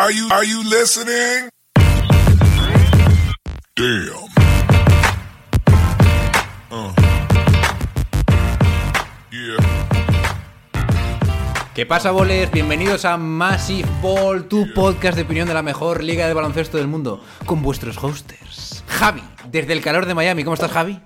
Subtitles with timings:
[0.00, 1.50] are you, are you listening?
[3.76, 4.28] Damn.
[6.70, 6.92] Uh.
[9.30, 9.58] Yeah.
[11.74, 12.50] ¿Qué pasa, bolers?
[12.50, 16.86] Bienvenidos a Massive Ball, tu podcast de opinión de la mejor liga de baloncesto del
[16.86, 18.82] mundo, con vuestros hosters.
[18.88, 20.44] Javi, desde el calor de Miami.
[20.44, 20.98] ¿Cómo estás, Javi?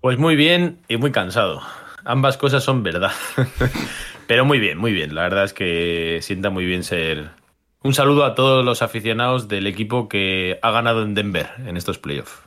[0.00, 1.62] Pues muy bien y muy cansado.
[2.04, 3.12] Ambas cosas son verdad.
[4.26, 5.14] Pero muy bien, muy bien.
[5.14, 7.43] La verdad es que sienta muy bien ser.
[7.84, 11.98] Un saludo a todos los aficionados del equipo que ha ganado en Denver en estos
[11.98, 12.40] playoffs.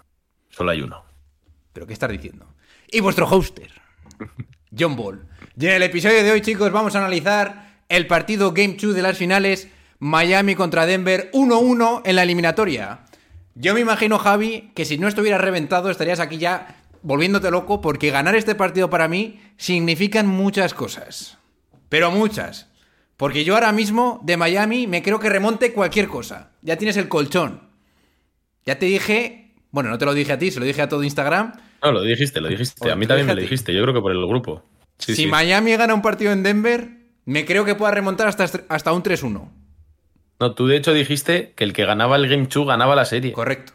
[0.50, 1.05] Solo hay uno.
[1.73, 2.48] ¿Pero qué estás diciendo?
[2.91, 3.70] Y vuestro hoster,
[4.77, 5.27] John Ball.
[5.55, 9.02] Y en el episodio de hoy, chicos, vamos a analizar el partido Game 2 de
[9.04, 9.68] las finales,
[10.00, 13.02] Miami contra Denver, 1-1 en la eliminatoria.
[13.54, 18.10] Yo me imagino, Javi, que si no estuvieras reventado estarías aquí ya volviéndote loco porque
[18.10, 21.38] ganar este partido para mí significan muchas cosas.
[21.90, 22.72] Pero muchas.
[23.17, 26.52] Porque yo ahora mismo de Miami me creo que remonte cualquier cosa.
[26.62, 27.62] Ya tienes el colchón.
[28.65, 31.04] Ya te dije, bueno, no te lo dije a ti, se lo dije a todo
[31.04, 31.54] Instagram.
[31.84, 32.87] No, lo dijiste, lo dijiste.
[32.87, 33.74] O A mí también me lo dijiste.
[33.74, 34.63] Yo creo que por el grupo.
[34.99, 35.27] Sí, si sí.
[35.27, 36.90] Miami gana un partido en Denver,
[37.26, 39.49] me creo que pueda remontar hasta, hasta un 3-1.
[40.40, 43.31] No, tú de hecho dijiste que el que ganaba el Game 2 ganaba la serie.
[43.34, 43.74] Correcto.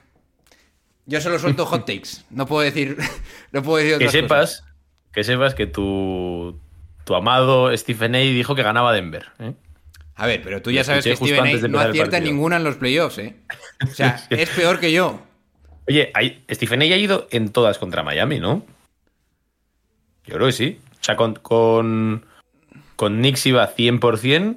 [1.07, 2.23] Yo solo suelto hot takes.
[2.31, 2.97] No puedo decir,
[3.53, 4.21] no puedo decir Que cosas.
[4.21, 4.65] sepas,
[5.13, 6.61] que sepas que tu,
[7.05, 9.27] tu amado Stephen A dijo que ganaba Denver.
[9.39, 9.53] ¿eh?
[10.15, 13.19] A ver, pero tú ya sabes que antes A no acierta ninguna en los playoffs,
[13.19, 13.37] ¿eh?
[13.83, 15.21] O sea, es peor que yo.
[15.89, 18.65] Oye, hay- Stephen A ha ido en todas contra Miami, ¿no?
[20.27, 20.79] Yo creo que sí.
[21.01, 22.25] O sea, con, con,
[22.97, 24.57] con Knicks iba 100%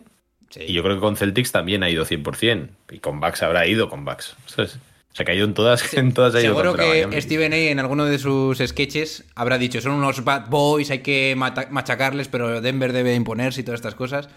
[0.52, 0.62] Sí.
[0.68, 2.70] y yo creo que con Celtics también ha ido 100%.
[2.92, 4.36] Y con Bucks habrá ido con Bucks.
[4.46, 4.78] ¿sabes?
[5.17, 7.21] Ha ido en todas, en todas Seguro que.
[7.21, 11.35] Steven A en alguno de sus sketches habrá dicho, son unos bad boys, hay que
[11.35, 14.27] machacarles, pero Denver debe imponerse y todas estas cosas.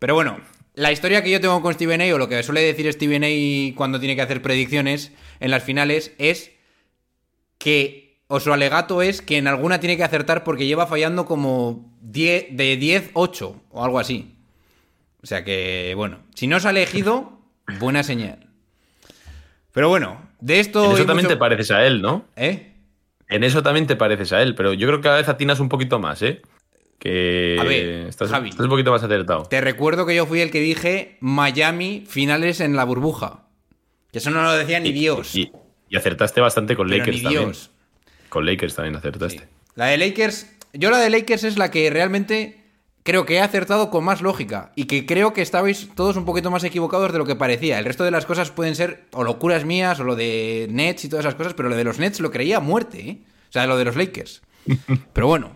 [0.00, 0.40] Pero bueno,
[0.74, 3.76] la historia que yo tengo con Steven A, o lo que suele decir Steven A
[3.76, 6.50] cuando tiene que hacer predicciones en las finales, es
[7.58, 11.96] que, o su alegato es que en alguna tiene que acertar porque lleva fallando como
[12.00, 14.34] 10, de 10, 8 o algo así.
[15.22, 17.38] O sea que, bueno, si no se ha elegido,
[17.78, 18.43] buena señal.
[19.74, 20.84] Pero bueno, de esto...
[20.86, 22.24] En eso también mucho- te pareces a él, ¿no?
[22.36, 22.72] ¿Eh?
[23.28, 25.68] En eso también te pareces a él, pero yo creo que cada vez atinas un
[25.68, 26.40] poquito más, ¿eh?
[26.98, 28.50] Que A ver, estás, Javi.
[28.50, 29.42] estás un poquito más acertado.
[29.42, 33.42] Te recuerdo que yo fui el que dije Miami finales en la burbuja.
[34.12, 35.34] Que eso no lo decía ni Dios.
[35.34, 35.50] Y,
[35.90, 37.44] y acertaste bastante con pero Lakers ni también.
[37.46, 37.70] Dios.
[38.28, 39.48] Con Lakers también acertaste.
[39.74, 40.50] La de Lakers.
[40.72, 42.63] Yo la de Lakers es la que realmente
[43.04, 44.72] creo que he acertado con más lógica.
[44.74, 47.78] Y que creo que estabais todos un poquito más equivocados de lo que parecía.
[47.78, 51.08] El resto de las cosas pueden ser o locuras mías o lo de Nets y
[51.08, 51.54] todas esas cosas.
[51.54, 53.18] Pero lo de los Nets lo creía a muerte, ¿eh?
[53.48, 54.42] O sea, lo de los Lakers.
[55.12, 55.52] Pero bueno.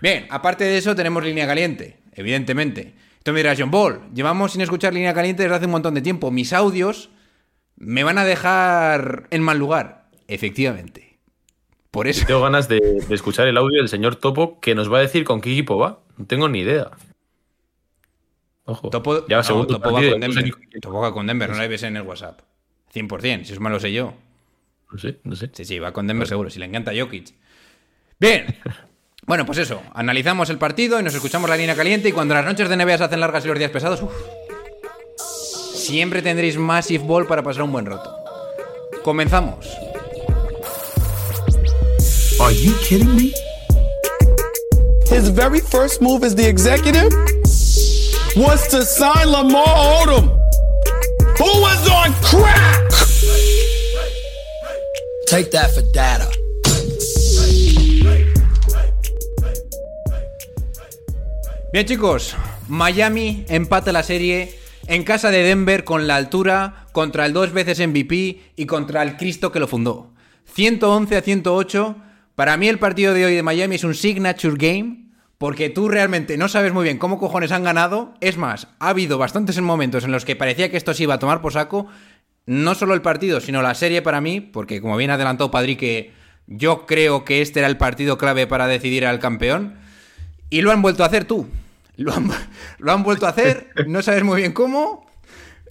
[0.00, 2.94] Bien, aparte de eso, tenemos línea caliente, evidentemente.
[3.24, 6.00] Tú me dirás, John Ball, llevamos sin escuchar línea caliente desde hace un montón de
[6.00, 6.30] tiempo.
[6.30, 7.10] Mis audios
[7.76, 10.08] me van a dejar en mal lugar.
[10.28, 11.07] Efectivamente.
[11.90, 12.26] Por eso.
[12.26, 15.24] Tengo ganas de, de escuchar el audio del señor Topo que nos va a decir
[15.24, 16.00] con qué equipo va.
[16.16, 16.90] No tengo ni idea.
[18.64, 18.90] Ojo.
[18.90, 20.54] Topo, ya no, segundo Topo va con Denver.
[20.82, 22.40] Topo va con Denver, no la ves en el WhatsApp.
[22.94, 24.12] 100%, si eso me lo sé yo.
[24.92, 25.50] No sé, no sé.
[25.54, 27.34] Sí, sí, va con Denver seguro, si le encanta Jokic.
[28.18, 28.46] Bien.
[29.26, 32.46] Bueno, pues eso, analizamos el partido y nos escuchamos la línea caliente y cuando las
[32.46, 34.10] noches de NBA se hacen largas y los días pesados, uf,
[35.74, 38.10] siempre tendréis Massive Ball para pasar un buen rato.
[39.04, 39.68] Comenzamos.
[42.40, 43.32] Are you kidding me?
[45.06, 47.12] His very first move as the executive
[48.36, 50.28] was to sign Lamar Odom,
[51.36, 52.90] who was on crack.
[55.26, 56.30] Take that for data.
[61.72, 62.36] Bien chicos,
[62.68, 64.56] Miami empata la serie
[64.86, 69.16] en casa de Denver con la altura contra el dos veces MVP y contra el
[69.16, 70.12] Cristo que lo fundó.
[70.54, 71.96] 111 a 108.
[72.38, 75.06] Para mí el partido de hoy de Miami es un signature game
[75.38, 78.14] porque tú realmente no sabes muy bien cómo cojones han ganado.
[78.20, 81.18] Es más, ha habido bastantes momentos en los que parecía que esto se iba a
[81.18, 81.88] tomar por saco.
[82.46, 86.12] No solo el partido, sino la serie para mí, porque como bien adelantó Padrique,
[86.46, 89.74] yo creo que este era el partido clave para decidir al campeón.
[90.48, 91.48] Y lo han vuelto a hacer tú.
[91.96, 92.30] Lo han,
[92.78, 95.07] lo han vuelto a hacer, no sabes muy bien cómo.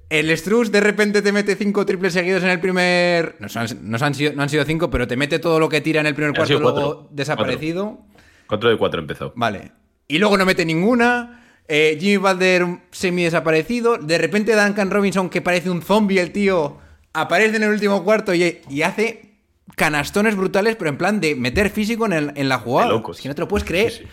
[0.10, 3.36] El Struz de repente te mete cinco triples seguidos en el primer.
[3.40, 5.82] No, son- no han, sido, no han sido cinco, pero te mete todo lo que
[5.82, 7.08] tira en el primer cuarto, luego cuatro.
[7.12, 8.00] desaparecido.
[8.48, 9.34] 4 de 4 empezó.
[9.36, 9.72] Vale.
[10.08, 11.44] Y luego no mete ninguna.
[11.68, 13.98] Eh, Jimmy Butler semi desaparecido.
[13.98, 16.78] De repente Duncan Robinson, que parece un zombie el tío,
[17.12, 19.34] aparece en el último cuarto y, y hace
[19.76, 22.90] canastones brutales, pero en plan de meter físico en, el- en la jugada.
[22.92, 23.18] Locos.
[23.18, 23.92] Es que no te lo puedes creer.
[23.92, 24.10] Sí, sí.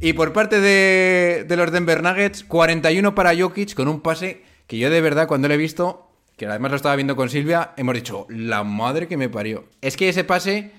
[0.00, 4.78] Y por parte de, de los Denver Nuggets, 41 para Jokic con un pase que
[4.78, 7.94] yo de verdad cuando lo he visto, que además lo estaba viendo con Silvia, hemos
[7.94, 9.64] dicho, la madre que me parió.
[9.80, 10.70] Es que ese pase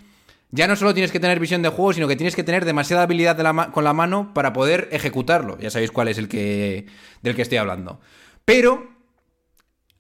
[0.52, 3.04] ya no solo tienes que tener visión de juego, sino que tienes que tener demasiada
[3.04, 3.38] habilidad
[3.72, 5.58] con la mano para poder ejecutarlo.
[5.60, 6.86] Ya sabéis cuál es el que
[7.24, 8.00] del que estoy hablando.
[8.46, 8.88] Pero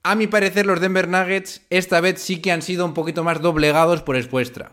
[0.03, 3.41] a mi parecer, los Denver Nuggets esta vez sí que han sido un poquito más
[3.41, 4.71] doblegados por Espuestra.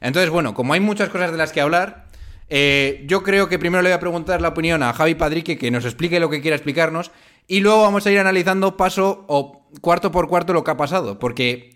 [0.00, 2.06] Entonces, bueno, como hay muchas cosas de las que hablar,
[2.48, 5.70] eh, yo creo que primero le voy a preguntar la opinión a Javi Padrique, que
[5.70, 7.10] nos explique lo que quiera explicarnos,
[7.46, 11.18] y luego vamos a ir analizando paso o cuarto por cuarto lo que ha pasado,
[11.18, 11.74] porque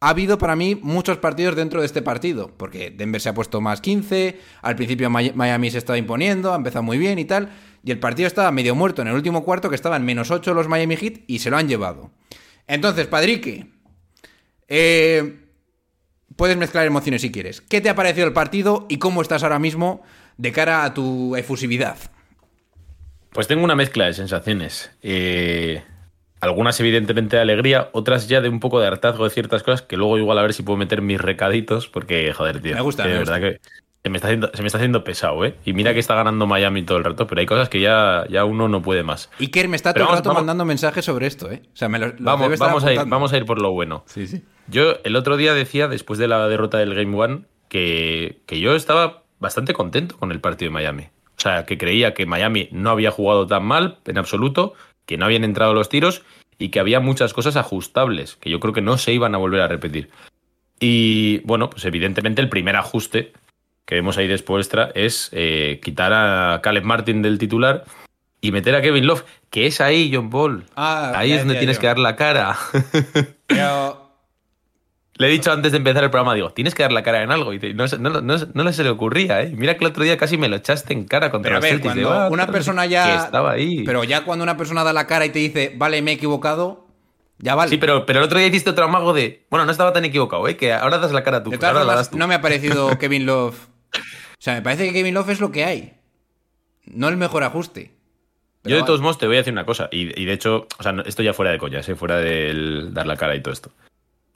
[0.00, 3.60] ha habido para mí muchos partidos dentro de este partido, porque Denver se ha puesto
[3.60, 7.50] más 15, al principio Mi- Miami se estaba imponiendo, ha empezado muy bien y tal,
[7.82, 10.68] y el partido estaba medio muerto en el último cuarto, que estaban menos 8 los
[10.68, 12.10] Miami Heat, y se lo han llevado.
[12.66, 13.70] Entonces, Padrique,
[14.68, 15.46] eh,
[16.36, 17.60] puedes mezclar emociones si quieres.
[17.60, 20.02] ¿Qué te ha parecido el partido y cómo estás ahora mismo
[20.36, 21.96] de cara a tu efusividad?
[23.32, 24.90] Pues tengo una mezcla de sensaciones.
[25.02, 25.82] Eh,
[26.40, 29.96] algunas evidentemente de alegría, otras ya de un poco de hartazgo de ciertas cosas que
[29.96, 32.74] luego igual a ver si puedo meter mis recaditos porque, joder, tío.
[32.74, 33.38] Me gusta, que me de gusta.
[33.38, 33.60] verdad que
[34.04, 35.56] se me, está haciendo, se me está haciendo pesado, ¿eh?
[35.64, 38.44] Y mira que está ganando Miami todo el rato, pero hay cosas que ya, ya
[38.44, 39.30] uno no puede más.
[39.40, 41.62] Iker me está todo Pero el vamos- rato vamos- mandando mensajes sobre esto, ¿eh?
[41.72, 43.72] O sea, me lo, los Vamos, debe vamos, a ir, vamos a ir por lo
[43.72, 44.04] bueno.
[44.06, 44.44] Sí, sí.
[44.68, 48.76] Yo el otro día decía, después de la derrota del Game One, que, que yo
[48.76, 51.08] estaba bastante contento con el partido de Miami.
[51.36, 54.74] O sea, que creía que Miami no había jugado tan mal en absoluto,
[55.04, 56.22] que no habían entrado los tiros
[56.58, 59.60] y que había muchas cosas ajustables, que yo creo que no se iban a volver
[59.60, 60.10] a repetir.
[60.80, 63.32] Y bueno, pues evidentemente el primer ajuste
[63.84, 67.84] que vemos ahí después es eh, quitar a Caleb Martin del titular
[68.40, 70.64] y meter a Kevin Love, que es ahí, John Paul.
[70.74, 71.82] Ah, ahí es donde tienes yo.
[71.82, 72.56] que dar la cara.
[73.46, 74.05] Pero
[75.18, 77.30] Le he dicho antes de empezar el programa, digo, tienes que dar la cara en
[77.30, 77.52] algo.
[77.54, 79.52] Y te- no, se- no, no, se le ocurría, ¿eh?
[79.56, 81.62] Mira que el otro día casi me lo echaste en cara contra Pero a los
[81.62, 81.94] ver, Celtics.
[81.94, 83.06] cuando Digo, ah, una persona ya.
[83.18, 83.82] Que estaba ahí.
[83.84, 86.86] Pero ya cuando una persona da la cara y te dice, vale, me he equivocado,
[87.38, 87.70] ya vale.
[87.70, 90.46] Sí, pero, pero el otro día hiciste otro amago de, bueno, no estaba tan equivocado,
[90.48, 90.56] ¿eh?
[90.56, 91.50] Que ahora das la cara tú.
[91.50, 92.18] De que todas ahora la formas, das tú.
[92.18, 93.56] no me ha parecido Kevin Love.
[93.94, 95.94] O sea, me parece que Kevin Love es lo que hay.
[96.84, 97.92] No el mejor ajuste.
[98.64, 98.86] Yo de vale.
[98.86, 101.22] todos modos te voy a decir una cosa, y, y de hecho, o sea, esto
[101.22, 101.94] ya fuera de coñas, ¿eh?
[101.94, 103.70] fuera del dar la cara y todo esto.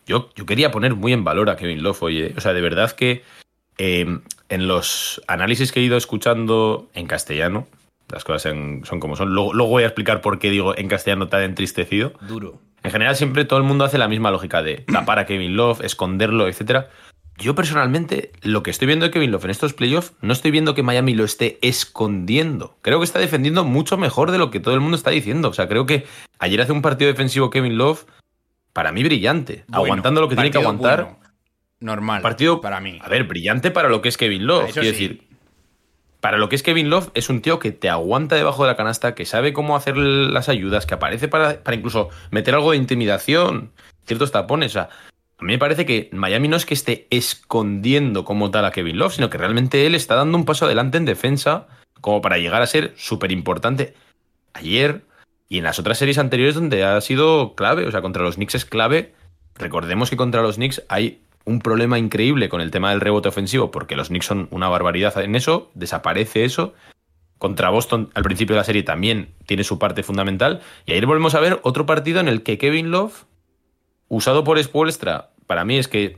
[0.07, 2.91] Yo, yo quería poner muy en valor a Kevin Love, oye, o sea, de verdad
[2.93, 3.23] que
[3.79, 4.19] eh,
[4.49, 7.67] en los análisis que he ido escuchando en castellano,
[8.11, 10.89] las cosas en- son como son, luego, luego voy a explicar por qué digo en
[10.89, 12.13] castellano tan entristecido.
[12.27, 12.59] Duro.
[12.83, 15.83] En general siempre todo el mundo hace la misma lógica de tapar a Kevin Love,
[15.85, 16.89] esconderlo, etcétera.
[17.39, 20.75] Yo personalmente, lo que estoy viendo de Kevin Love en estos playoffs, no estoy viendo
[20.75, 22.77] que Miami lo esté escondiendo.
[22.83, 25.49] Creo que está defendiendo mucho mejor de lo que todo el mundo está diciendo.
[25.49, 26.05] O sea, creo que
[26.39, 28.05] ayer hace un partido defensivo Kevin Love,
[28.73, 31.05] para mí brillante, Bueno, aguantando lo que tiene que aguantar.
[31.05, 31.19] bueno.
[31.81, 32.21] Normal.
[32.21, 32.99] Partido para mí.
[33.03, 34.67] A ver, brillante para lo que es Kevin Love.
[34.73, 34.89] Quiero sí.
[34.89, 35.29] decir,
[36.21, 38.77] para lo que es Kevin Love, es un tío que te aguanta debajo de la
[38.77, 42.77] canasta, que sabe cómo hacer las ayudas, que aparece para, para incluso meter algo de
[42.77, 43.73] intimidación,
[44.05, 44.73] ciertos tapones.
[44.73, 44.91] O sea,
[45.39, 48.99] a mí me parece que Miami no es que esté escondiendo como tal a Kevin
[48.99, 51.67] Love, sino que realmente él está dando un paso adelante en defensa
[52.03, 53.95] como para llegar a ser súper importante.
[54.53, 55.03] Ayer
[55.51, 58.55] y en las otras series anteriores donde ha sido clave, o sea, contra los Knicks
[58.55, 59.13] es clave.
[59.57, 63.73] Recordemos que contra los Knicks hay un problema increíble con el tema del rebote ofensivo,
[63.73, 66.73] porque los Knicks son una barbaridad en eso, desaparece eso.
[67.39, 70.61] Contra Boston al principio de la serie también tiene su parte fundamental.
[70.87, 73.25] Y ayer volvemos a ver otro partido en el que Kevin Love,
[74.07, 76.17] usado por Spoelstra, para mí es que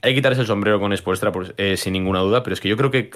[0.00, 2.78] hay que quitarse el sombrero con Spoelstra eh, sin ninguna duda, pero es que yo
[2.78, 3.10] creo que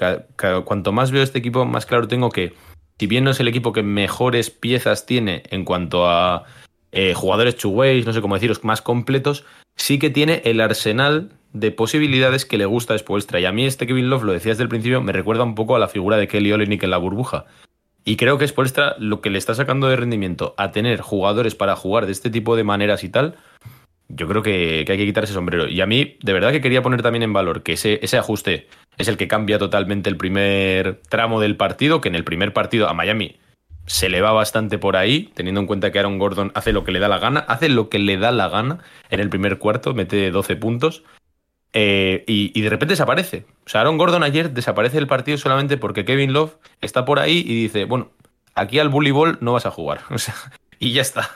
[0.63, 2.53] cuanto más veo este equipo, más claro tengo que,
[2.99, 6.43] si bien no es el equipo que mejores piezas tiene en cuanto a
[6.91, 9.45] eh, jugadores ways, no sé cómo deciros, más completos,
[9.77, 13.39] sí que tiene el arsenal de posibilidades que le gusta a Spoelstra.
[13.39, 15.77] Y a mí este Kevin Love, lo decía desde el principio, me recuerda un poco
[15.77, 17.45] a la figura de Kelly Olynyk en la burbuja.
[18.03, 21.77] Y creo que Spoelstra lo que le está sacando de rendimiento a tener jugadores para
[21.77, 23.35] jugar de este tipo de maneras y tal,
[24.09, 25.67] yo creo que, hay que quitar ese sombrero.
[25.67, 29.07] Y a mí, de verdad que quería poner también en valor que ese, ajuste es
[29.07, 32.93] el que cambia totalmente el primer tramo del partido, que en el primer partido a
[32.93, 33.37] Miami
[33.85, 36.91] se le va bastante por ahí, teniendo en cuenta que Aaron Gordon hace lo que
[36.91, 39.93] le da la gana, hace lo que le da la gana en el primer cuarto,
[39.93, 41.03] mete 12 puntos.
[41.73, 43.45] eh, y, de repente desaparece.
[43.65, 47.43] O sea, Aaron Gordon ayer desaparece del partido solamente porque Kevin Love está por ahí
[47.45, 48.09] y dice, bueno,
[48.55, 50.01] aquí al ball no vas a jugar.
[50.81, 51.29] Y ya está.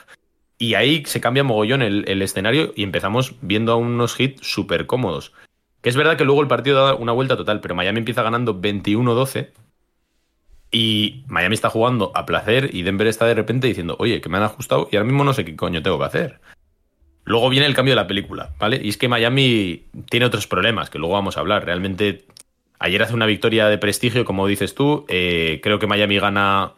[0.58, 4.86] Y ahí se cambia mogollón el, el escenario y empezamos viendo a unos hits súper
[4.86, 5.32] cómodos.
[5.80, 8.60] Que es verdad que luego el partido da una vuelta total, pero Miami empieza ganando
[8.60, 9.50] 21-12
[10.70, 14.38] y Miami está jugando a placer y Denver está de repente diciendo, oye, que me
[14.38, 16.40] han ajustado y ahora mismo no sé qué coño tengo que hacer.
[17.24, 18.80] Luego viene el cambio de la película, ¿vale?
[18.82, 21.64] Y es que Miami tiene otros problemas, que luego vamos a hablar.
[21.64, 22.26] Realmente,
[22.78, 25.06] ayer hace una victoria de prestigio, como dices tú.
[25.08, 26.72] eh, creo que Miami gana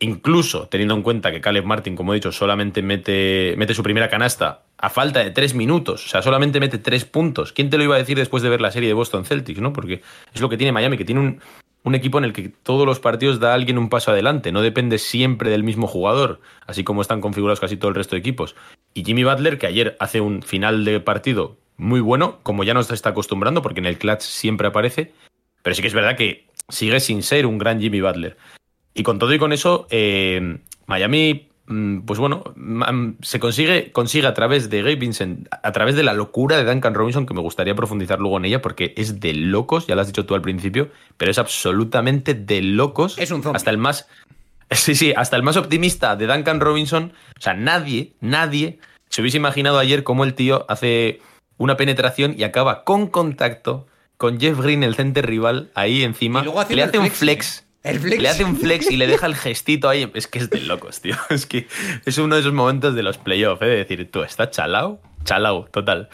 [0.00, 4.64] incluso teniendo en cuenta que Caleb Martin, como he dicho, solamente mete, su primera canasta
[4.78, 7.52] a falta de tres minutos, o sea, solamente mete tres puntos.
[7.52, 9.72] ¿Quién te lo iba a decir después de ver la serie de Boston Celtics, no?
[9.72, 10.00] Porque
[10.32, 11.40] es lo que tiene Miami, que tiene un,
[11.84, 14.62] un equipo en el que todos los partidos da a alguien un paso adelante, no
[14.62, 18.56] depende siempre del mismo jugador, así como están configurados casi todo el resto de equipos.
[18.94, 22.90] Y Jimmy Butler, que ayer hace un final de partido muy bueno, como ya nos
[22.90, 25.12] está acostumbrando, porque en el clutch siempre aparece,
[25.62, 28.36] pero sí que es verdad que sigue sin ser un gran Jimmy Butler.
[28.94, 34.26] Y con todo y con eso, eh, Miami, mm, pues bueno, mm, se consigue, consigue
[34.26, 37.40] a través de Gabe Vincent, a través de la locura de Duncan Robinson, que me
[37.40, 40.42] gustaría profundizar luego en ella, porque es de locos, ya lo has dicho tú al
[40.42, 43.18] principio, pero es absolutamente de locos.
[43.18, 43.56] Es un zombie.
[43.56, 44.08] Hasta el más.
[44.72, 47.12] Sí, sí, hasta el más optimista de Duncan Robinson.
[47.36, 48.78] O sea, nadie, nadie
[49.08, 51.20] se hubiese imaginado ayer cómo el tío hace
[51.58, 56.40] una penetración y acaba con contacto con Jeff Green, el center rival, ahí encima.
[56.40, 57.58] Y luego le hace un flex, flex.
[57.58, 57.69] ¿eh?
[57.82, 58.02] El.
[58.02, 60.10] Le hace un flex y le deja el gestito ahí.
[60.14, 61.16] Es que es de locos, tío.
[61.30, 61.66] Es que
[62.04, 63.66] es uno de esos momentos de los playoffs, ¿eh?
[63.66, 65.00] de decir, tú, ¿estás chalao?
[65.24, 66.08] Chalao, total.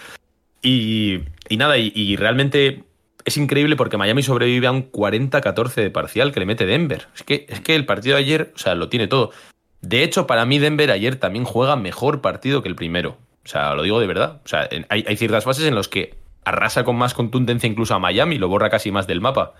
[0.62, 2.85] Y, y nada, y, realmente
[3.25, 7.08] es increíble porque Miami sobrevive a un 40-14 de parcial que le mete Denver.
[7.14, 9.32] Es que, es que el partido de ayer, o sea, lo tiene todo.
[9.80, 13.18] De hecho, para mí Denver ayer también juega mejor partido que el primero.
[13.44, 14.40] O sea, lo digo de verdad.
[14.44, 17.99] O sea, hay, hay ciertas fases en las que arrasa con más contundencia incluso a
[17.99, 19.54] Miami, lo borra casi más del mapa.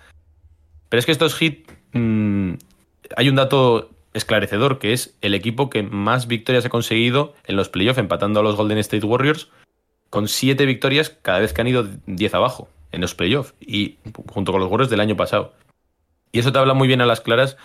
[0.89, 1.71] Pero es que estos hits...
[1.93, 2.53] mm,
[3.15, 7.69] hay un dato esclarecedor, que es el equipo que más victorias ha conseguido en los
[7.69, 9.49] playoffs, empatando a los Golden State Warriors,
[10.09, 14.51] con siete victorias cada vez que han ido 10 abajo en los playoffs, y junto
[14.51, 15.53] con los Warriors del año pasado.
[16.31, 17.57] Y eso te habla muy bien a las claras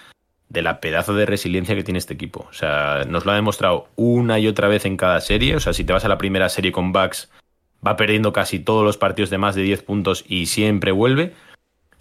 [0.48, 2.46] de la pedazo de resiliencia que tiene este equipo.
[2.50, 5.56] O sea, nos lo ha demostrado una y otra vez en cada serie.
[5.56, 7.30] O sea, si te vas a la primera serie con Bucks,
[7.86, 11.32] va perdiendo casi todos los partidos de más de 10 puntos y siempre vuelve.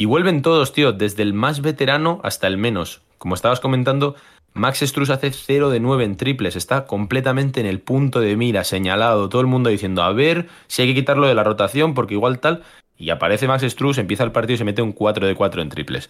[0.01, 3.03] Y vuelven todos, tío, desde el más veterano hasta el menos.
[3.19, 4.15] Como estabas comentando,
[4.55, 8.63] Max Struz hace 0 de 9 en triples, está completamente en el punto de mira,
[8.63, 12.15] señalado, todo el mundo diciendo, a ver si hay que quitarlo de la rotación porque
[12.15, 12.63] igual tal.
[12.97, 15.69] Y aparece Max Struz, empieza el partido y se mete un 4 de 4 en
[15.69, 16.09] triples.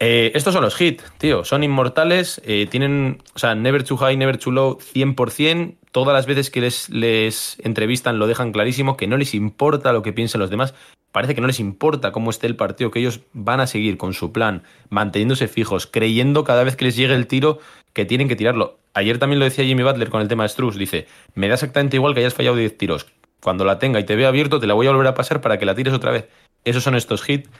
[0.00, 1.44] Eh, estos son los hits, tío.
[1.44, 2.42] Son inmortales.
[2.44, 5.76] eh, tienen, o sea, never too high, never too low, 100%.
[5.92, 10.02] Todas las veces que les, les entrevistan lo dejan clarísimo, que no les importa lo
[10.02, 10.74] que piensen los demás.
[11.12, 14.14] Parece que no les importa cómo esté el partido, que ellos van a seguir con
[14.14, 17.58] su plan, manteniéndose fijos, creyendo cada vez que les llegue el tiro
[17.92, 18.78] que tienen que tirarlo.
[18.94, 20.76] Ayer también lo decía Jimmy Butler con el tema de Struz.
[20.76, 23.06] Dice, me da exactamente igual que hayas fallado 10 tiros.
[23.42, 25.58] Cuando la tenga y te vea abierto, te la voy a volver a pasar para
[25.58, 26.28] que la tires otra vez.
[26.64, 27.50] Esos son estos hits.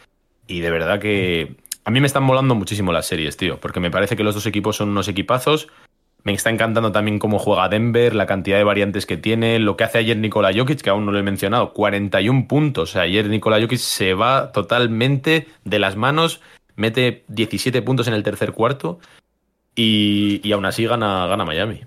[0.47, 3.91] Y de verdad que a mí me están molando muchísimo las series, tío, porque me
[3.91, 5.69] parece que los dos equipos son unos equipazos.
[6.25, 9.85] Me está encantando también cómo juega Denver, la cantidad de variantes que tiene, lo que
[9.85, 12.91] hace ayer Nikola Jokic, que aún no lo he mencionado, 41 puntos.
[12.91, 16.41] O sea, ayer Nikola Jokic se va totalmente de las manos,
[16.77, 19.01] mete 17 puntos en el tercer cuarto
[19.75, 21.81] y, y aún así gana, gana Miami.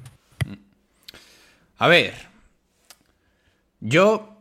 [1.77, 2.13] A ver.
[3.80, 4.36] Yo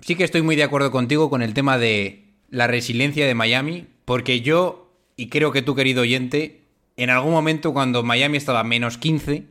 [0.00, 3.86] sí que estoy muy de acuerdo contigo con el tema de la resiliencia de Miami,
[4.04, 6.62] porque yo, y creo que tú, querido oyente,
[6.98, 9.46] en algún momento cuando Miami estaba menos 15,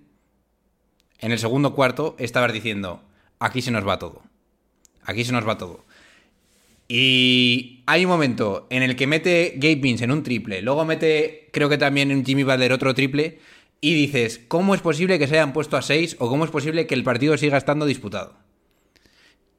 [1.19, 3.01] en el segundo cuarto, estabas diciendo,
[3.39, 4.21] aquí se nos va todo.
[5.03, 5.85] Aquí se nos va todo.
[6.89, 11.49] Y hay un momento en el que mete Gabe Vince en un triple, luego mete,
[11.53, 13.39] creo que también en Jimmy Butler otro triple,
[13.79, 16.85] y dices, ¿cómo es posible que se hayan puesto a 6 o cómo es posible
[16.85, 18.35] que el partido siga estando disputado?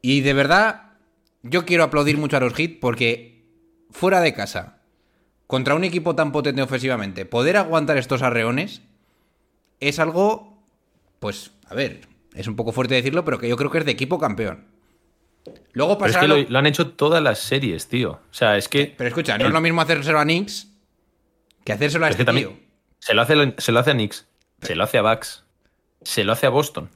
[0.03, 0.93] Y de verdad,
[1.43, 3.47] yo quiero aplaudir mucho a los hits porque
[3.91, 4.78] fuera de casa,
[5.49, 8.83] contra un equipo tan potente ofensivamente, poder aguantar estos arreones
[9.81, 10.63] es algo,
[11.19, 12.03] pues, a ver,
[12.35, 14.67] es un poco fuerte decirlo, pero que yo creo que es de equipo campeón.
[15.73, 18.11] Luego Pero es que lo- han hecho todas las series, tío.
[18.13, 18.95] O sea, es que...
[18.97, 20.69] Pero escucha, no es lo mismo hacérselo a Knicks
[21.65, 22.55] que hacérselo a este tío.
[22.99, 24.27] se lo, hace, se lo hace a Knicks,
[24.63, 25.45] se lo hace a Bucks,
[26.03, 26.91] se lo hace a Boston.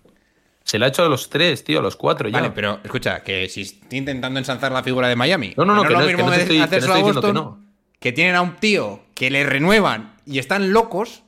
[0.65, 2.39] Se lo ha hecho a los tres, tío, a los cuatro ya.
[2.41, 5.55] Vale, pero escucha, que si estoy intentando ensalzar la figura de Miami.
[5.57, 6.95] No, no, no, que lo no- mismo que no te de estoy- que no hacérselo
[6.95, 7.72] estoy a diciendo que Boston, no.
[8.03, 11.23] Que tienen a un tío que le renuevan y están locos,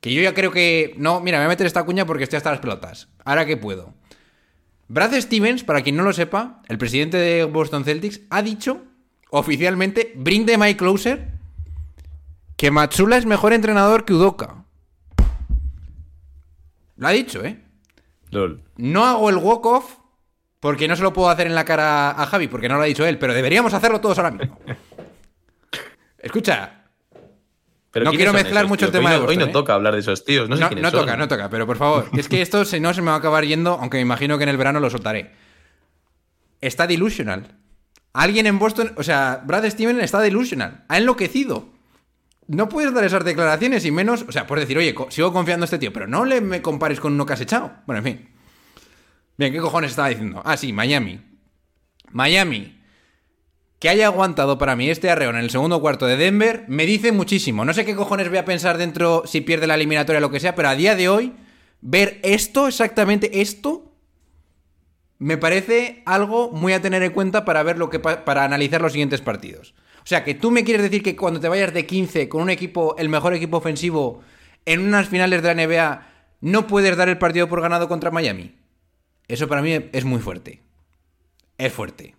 [0.00, 0.94] que yo ya creo que...
[0.98, 3.08] No, mira, me voy a meter esta cuña porque estoy hasta las pelotas.
[3.24, 3.94] Ahora que puedo.
[4.88, 8.82] Brad Stevens, para quien no lo sepa, el presidente de Boston Celtics, ha dicho
[9.30, 11.28] oficialmente, bring the mic closer,
[12.56, 14.64] que Matsula es mejor entrenador que Udoka.
[16.96, 17.62] Lo ha dicho, ¿eh?
[18.30, 18.60] Lol.
[18.76, 19.98] No hago el walk-off
[20.58, 22.86] porque no se lo puedo hacer en la cara a Javi, porque no lo ha
[22.86, 24.58] dicho él, pero deberíamos hacerlo todos ahora mismo.
[26.22, 26.84] Escucha,
[27.90, 29.52] Pero No ¿quiénes quiero mezclar mucho el tema hoy de no, Hoy Boston, no ¿eh?
[29.52, 31.00] toca hablar de esos tíos, no, sé no, quiénes no son.
[31.00, 33.18] toca, no toca, pero por favor, es que esto si no se me va a
[33.18, 35.32] acabar yendo, aunque me imagino que en el verano lo soltaré.
[36.60, 37.58] Está delusional.
[38.14, 41.68] Alguien en Boston, o sea, Brad Steven está delusional, ha enloquecido.
[42.46, 45.64] no puedes dar esas declaraciones y menos, o sea, puedes decir, oye, co- sigo confiando
[45.64, 47.72] en este tío, pero no le me compares con uno que has echado.
[47.86, 48.28] Bueno, en fin.
[49.38, 50.42] Bien, ¿qué cojones estaba diciendo?
[50.44, 51.20] Ah, sí, Miami.
[52.10, 52.81] Miami.
[53.82, 57.10] Que haya aguantado para mí este arreón en el segundo cuarto de Denver me dice
[57.10, 57.64] muchísimo.
[57.64, 60.38] No sé qué cojones voy a pensar dentro si pierde la eliminatoria o lo que
[60.38, 61.32] sea, pero a día de hoy,
[61.80, 63.92] ver esto, exactamente esto,
[65.18, 68.80] me parece algo muy a tener en cuenta para ver lo que pa- para analizar
[68.80, 69.74] los siguientes partidos.
[69.96, 72.50] O sea, que tú me quieres decir que cuando te vayas de 15 con un
[72.50, 74.22] equipo, el mejor equipo ofensivo,
[74.64, 76.06] en unas finales de la NBA,
[76.40, 78.54] no puedes dar el partido por ganado contra Miami.
[79.26, 80.62] Eso para mí es muy fuerte.
[81.58, 82.14] Es fuerte.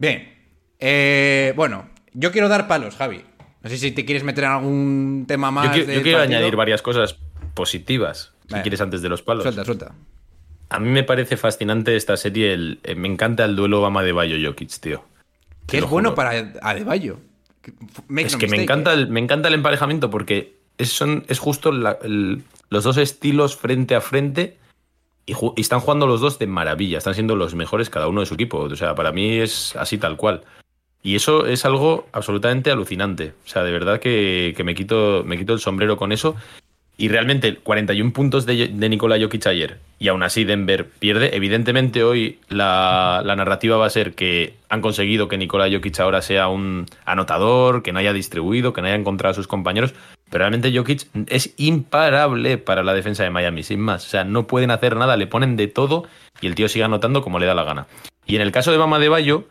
[0.00, 0.34] Bien.
[0.78, 3.22] Eh, bueno, yo quiero dar palos, Javi.
[3.62, 5.66] No sé si te quieres meter en algún tema más.
[5.66, 7.16] Yo, quiero- yo quiero añadir varias cosas
[7.54, 9.42] positivas, si quieres, antes de los palos.
[9.42, 9.92] Suelta, suelta.
[10.68, 12.52] A mí me parece fascinante esta serie.
[12.52, 15.04] el- eh, me encanta el duelo Obama de Bayo Jokic, tío.
[15.66, 16.14] Que es bueno juro.
[16.16, 17.18] para Adebayo.
[18.08, 18.94] Make Es no que me encanta, eh.
[18.94, 23.56] el, me encanta el emparejamiento porque es, son, es justo la- el- los dos estilos
[23.56, 24.58] frente a frente
[25.24, 26.98] y están jugando los dos de maravilla.
[26.98, 28.58] Están siendo los mejores cada uno de su equipo.
[28.58, 30.42] O sea, para mí es así tal cual.
[31.06, 33.32] Y eso es algo absolutamente alucinante.
[33.44, 36.34] O sea, de verdad que, que me, quito, me quito el sombrero con eso.
[36.96, 41.36] Y realmente 41 puntos de, de Nikola Jokic ayer y aún así Denver pierde.
[41.36, 46.22] Evidentemente hoy la, la narrativa va a ser que han conseguido que Nikola Jokic ahora
[46.22, 49.94] sea un anotador, que no haya distribuido, que no haya encontrado a sus compañeros.
[50.28, 54.04] Pero realmente Jokic es imparable para la defensa de Miami, sin más.
[54.04, 56.02] O sea, no pueden hacer nada, le ponen de todo
[56.40, 57.86] y el tío sigue anotando como le da la gana.
[58.26, 59.44] Y en el caso de Bama de Bayo,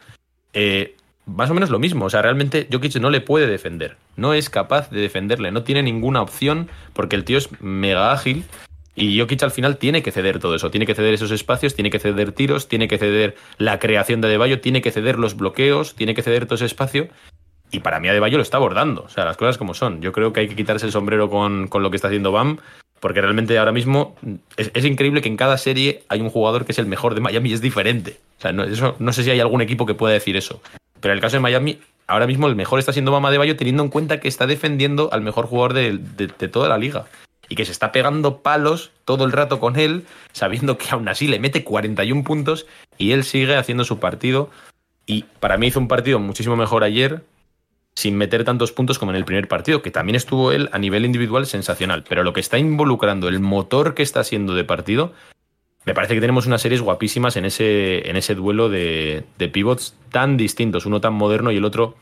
[0.52, 0.96] eh,
[1.26, 2.06] más o menos lo mismo.
[2.06, 3.98] O sea, realmente Jokic no le puede defender.
[4.16, 5.52] No es capaz de defenderle.
[5.52, 8.46] No tiene ninguna opción porque el tío es mega ágil.
[8.96, 10.72] Y Jokic al final tiene que ceder todo eso.
[10.72, 14.28] Tiene que ceder esos espacios, tiene que ceder tiros, tiene que ceder la creación de
[14.28, 17.10] Adebayo, tiene que ceder los bloqueos, tiene que ceder todo ese espacio.
[17.72, 19.04] Y para mí Adebayo lo está abordando.
[19.04, 20.02] O sea, las cosas como son.
[20.02, 22.60] Yo creo que hay que quitarse el sombrero con, con lo que está haciendo Bam.
[23.02, 24.16] Porque realmente ahora mismo
[24.56, 27.22] es, es increíble que en cada serie hay un jugador que es el mejor de
[27.22, 28.18] Miami y es diferente.
[28.38, 30.62] O sea, no, eso, no sé si hay algún equipo que pueda decir eso.
[31.06, 33.56] Pero en el caso de Miami, ahora mismo el mejor está siendo Bama de Bayo,
[33.56, 37.06] teniendo en cuenta que está defendiendo al mejor jugador de, de- de toda la liga.
[37.48, 41.28] Y que se está pegando palos todo el rato con él, sabiendo que aún así
[41.28, 42.66] le mete 41 puntos
[42.98, 44.50] y él sigue haciendo su partido.
[45.06, 47.22] Y para mí hizo un partido muchísimo mejor ayer,
[47.96, 51.06] sin meter tantos puntos como en el primer partido, que también estuvo él a nivel
[51.06, 52.04] individual sensacional.
[52.10, 55.14] Pero lo que está involucrando, el motor que está siendo de partido,
[55.86, 59.96] me parece que tenemos unas series guapísimas en ese, en ese duelo de, de pivots
[60.12, 61.96] tan distintos, uno tan moderno y el otro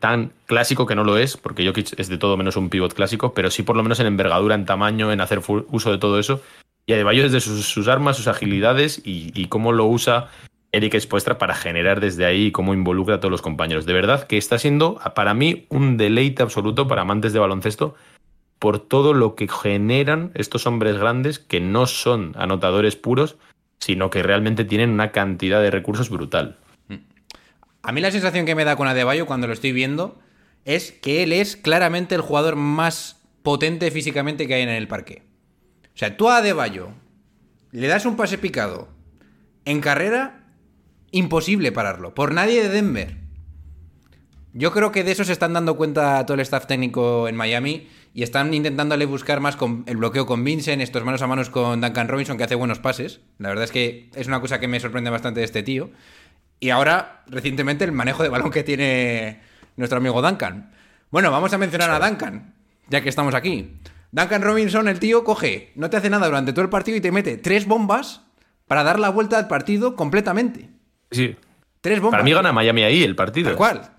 [0.00, 3.32] tan clásico que no lo es, porque Jokic es de todo menos un pivot clásico,
[3.34, 6.40] pero sí por lo menos en envergadura, en tamaño, en hacer uso de todo eso.
[6.86, 10.28] Y Adebayo desde sus, armas, sus agilidades y, cómo lo usa
[10.72, 13.86] Eric Spoestra para generar desde ahí y cómo involucra a todos los compañeros.
[13.86, 17.94] De verdad que está siendo para mí un deleite absoluto para amantes de baloncesto
[18.60, 23.36] por todo lo que generan estos hombres grandes que no son anotadores puros,
[23.80, 26.58] sino que realmente tienen una cantidad de recursos brutal.
[27.82, 30.20] A mí la sensación que me da con Adebayo cuando lo estoy viendo
[30.66, 35.22] es que él es claramente el jugador más potente físicamente que hay en el parque.
[35.94, 36.90] O sea, tú a Adebayo
[37.72, 38.88] le das un pase picado
[39.64, 40.44] en carrera,
[41.12, 42.14] imposible pararlo.
[42.14, 43.16] Por nadie de Denver.
[44.52, 47.88] Yo creo que de eso se están dando cuenta todo el staff técnico en Miami
[48.12, 51.80] y están intentándole buscar más con el bloqueo con Vincent, estos manos a manos con
[51.80, 53.20] Duncan Robinson que hace buenos pases.
[53.38, 55.90] La verdad es que es una cosa que me sorprende bastante de este tío.
[56.58, 59.40] Y ahora, recientemente, el manejo de balón que tiene
[59.76, 60.72] nuestro amigo Duncan.
[61.10, 62.54] Bueno, vamos a mencionar a Duncan,
[62.88, 63.78] ya que estamos aquí.
[64.12, 67.12] Duncan Robinson, el tío, coge, no te hace nada durante todo el partido y te
[67.12, 68.22] mete tres bombas
[68.66, 70.68] para dar la vuelta al partido completamente.
[71.10, 71.36] Sí.
[71.80, 72.18] Tres bombas.
[72.18, 73.48] Para mí gana Miami ahí el partido.
[73.48, 73.90] Tal cual.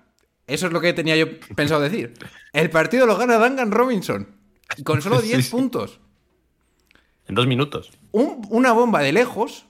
[0.54, 2.14] Eso es lo que tenía yo pensado decir.
[2.54, 4.36] El partido lo gana Duncan Robinson.
[4.84, 5.52] Con solo 10 Sí, sí.
[5.52, 6.00] puntos.
[7.28, 7.92] En dos minutos.
[8.12, 9.66] Un- una bomba de lejos,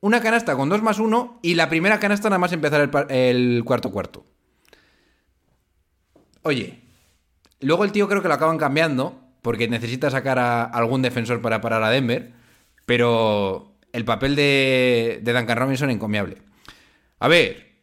[0.00, 3.90] una canasta con 2 más 1 y la primera canasta nada más empezar el, cuarto
[3.90, 4.24] cuarto.
[6.42, 6.80] Oye,
[7.60, 11.60] luego el tío creo que lo acaban cambiando porque necesita sacar a algún defensor para
[11.60, 12.32] parar a Denver,
[12.86, 16.36] pero el papel de, de Duncan Robinson encomiable.
[17.18, 17.73] A ver,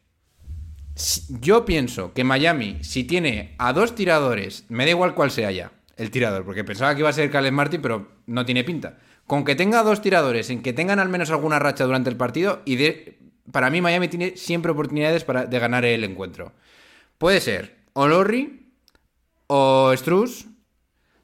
[1.29, 5.71] yo pienso que Miami, si tiene a dos tiradores, me da igual cuál sea ya
[5.97, 8.97] el tirador, porque pensaba que iba a ser Caleb Martin, pero no tiene pinta.
[9.27, 12.61] Con que tenga dos tiradores, en que tengan al menos alguna racha durante el partido,
[12.65, 13.19] y de,
[13.51, 16.53] para mí Miami tiene siempre oportunidades para, de ganar el encuentro.
[17.17, 18.73] Puede ser o Lowry,
[19.47, 20.47] o Struz,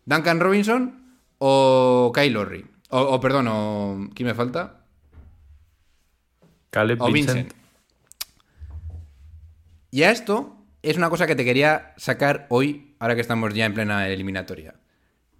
[0.06, 2.66] Duncan Robinson, o Kyle Lowry.
[2.90, 4.10] O, o, perdón, o...
[4.13, 4.86] ¿Quién me falta?
[6.70, 7.38] Caleb O Vincent.
[7.38, 7.67] Vincent.
[9.89, 13.65] Y a esto, es una cosa que te quería sacar hoy, ahora que estamos ya
[13.65, 14.76] en plena eliminatoria.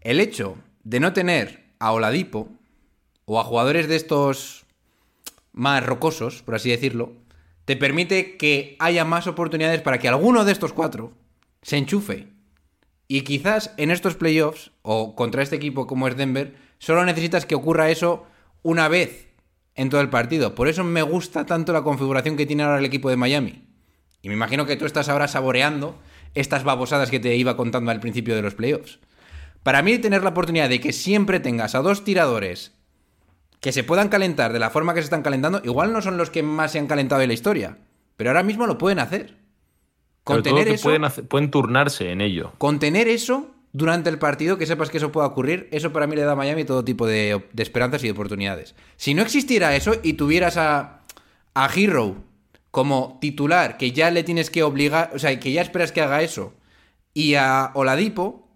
[0.02, 2.50] El hecho de no tener a Oladipo
[3.26, 4.66] o a jugadores de estos
[5.52, 7.14] más rocosos, por así decirlo,
[7.66, 11.12] te permite que haya más oportunidades para que alguno de estos cuatro
[11.62, 12.30] se enchufe.
[13.10, 17.56] Y quizás en estos playoffs, o contra este equipo como es Denver, solo necesitas que
[17.56, 18.26] ocurra eso
[18.64, 19.28] una vez
[19.76, 20.56] en todo el partido.
[20.56, 23.67] Por eso me gusta tanto la configuración que tiene ahora el equipo de Miami.
[24.22, 25.98] Y me imagino que tú estás ahora saboreando
[26.36, 29.00] estas babosadas que te iba contando al principio de los playoffs.
[29.64, 32.74] Para mí, tener la oportunidad de que siempre tengas a dos tiradores
[33.60, 36.30] que se puedan calentar de la forma que se están calentando, igual no son los
[36.30, 37.78] que más se han calentado en la historia,
[38.16, 39.36] pero ahora mismo lo pueden hacer.
[40.24, 42.54] Contener eso, pueden, hacer- pueden turnarse en ello.
[42.58, 46.24] contener eso durante el partido, que sepas que eso pueda ocurrir, eso para mí le
[46.24, 48.76] da a Miami todo tipo de, de esperanzas y de oportunidades.
[48.98, 51.02] Si no existiera eso y tuvieras a,
[51.54, 52.16] a Hero
[52.72, 56.22] como titular, que ya le tienes que obligar, o sea, que ya esperas que haga
[56.22, 56.54] eso,
[57.14, 58.48] y a Oladipo,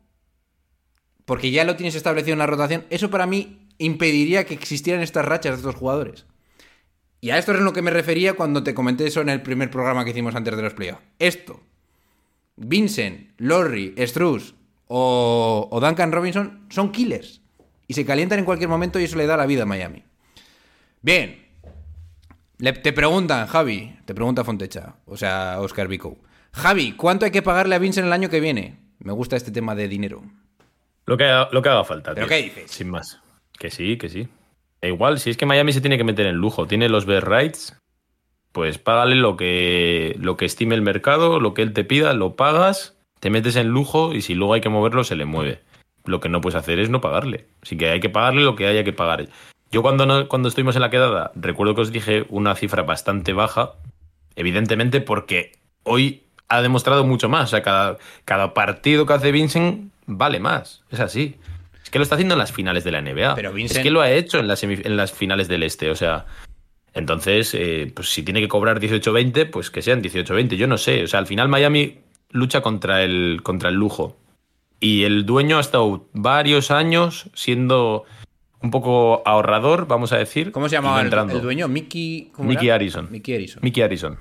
[1.26, 5.26] porque ya lo tienes establecido en la rotación, eso para mí impediría que existieran estas
[5.26, 6.26] rachas de estos jugadores.
[7.20, 9.42] Y a esto es en lo que me refería cuando te comenté eso en el
[9.42, 11.04] primer programa que hicimos antes de los playoffs.
[11.20, 11.62] Esto,
[12.56, 14.56] Vincent, Lorry, Struz
[14.88, 17.42] o, o Duncan Robinson son killers.
[17.88, 20.04] Y se calientan en cualquier momento y eso le da la vida a Miami.
[21.02, 21.41] Bien.
[22.62, 26.18] Le- te preguntan, Javi, te pregunta Fontecha, o sea, Oscar Vico.
[26.54, 28.78] Javi, ¿cuánto hay que pagarle a Vincent el año que viene?
[29.00, 30.22] Me gusta este tema de dinero.
[31.06, 32.14] Lo que, haga- lo que haga falta.
[32.14, 32.36] ¿Pero tío.
[32.38, 32.72] qué dices?
[32.72, 33.20] Sin más.
[33.58, 34.28] Que sí, que sí.
[34.82, 37.78] Igual, si es que Miami se tiene que meter en lujo, tiene los best rights,
[38.52, 42.36] pues págale lo que, lo que estime el mercado, lo que él te pida, lo
[42.36, 45.62] pagas, te metes en lujo y si luego hay que moverlo, se le mueve.
[46.06, 47.46] Lo que no puedes hacer es no pagarle.
[47.62, 49.28] Así que hay que pagarle lo que haya que pagar.
[49.72, 53.34] Yo cuando, no- cuando estuvimos en la quedada, recuerdo que os dije una cifra bastante
[53.34, 53.74] baja,
[54.36, 55.54] evidentemente porque
[55.84, 57.46] hoy ha demostrado mucho más.
[57.46, 60.84] O sea, cada, cada partido que hace Vincent vale más.
[60.92, 61.36] Es así.
[61.84, 63.36] Es que lo está haciendo en las finales de la NBA.
[63.36, 65.90] Pero Vincent- Es que lo ha hecho en las, en las finales del Este.
[65.90, 66.26] O sea,
[66.94, 70.58] entonces, eh, pues si tiene que cobrar 18-20, pues que sean 18-20.
[70.58, 71.04] Yo no sé.
[71.04, 72.00] O sea, al final Miami
[72.32, 74.18] lucha contra el, contra el lujo.
[74.82, 78.04] Y el dueño ha estado varios años siendo
[78.62, 80.52] un poco ahorrador, vamos a decir.
[80.52, 81.68] ¿Cómo se llamaba el, el dueño?
[81.68, 82.32] Mickey.
[82.34, 82.70] ¿cómo Mickey?
[82.70, 83.08] Harrison.
[83.12, 83.60] Mickey Harrison.
[83.64, 84.20] Mickey Harrison.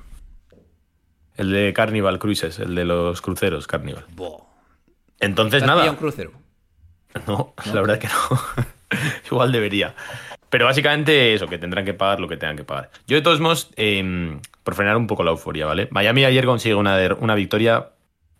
[1.36, 4.04] El de Carnival Cruises, el de los cruceros Carnival.
[4.14, 4.40] Buah.
[5.20, 5.90] Entonces, ¿Te has nada.
[5.90, 6.32] un crucero?
[7.26, 8.64] No, la verdad que no.
[9.30, 9.94] Igual debería.
[10.48, 12.90] Pero básicamente eso, que tendrán que pagar lo que tengan que pagar.
[13.06, 15.88] Yo de todos modos, eh, por frenar un poco la euforia, ¿vale?
[15.92, 17.90] Miami ayer consigue una, una victoria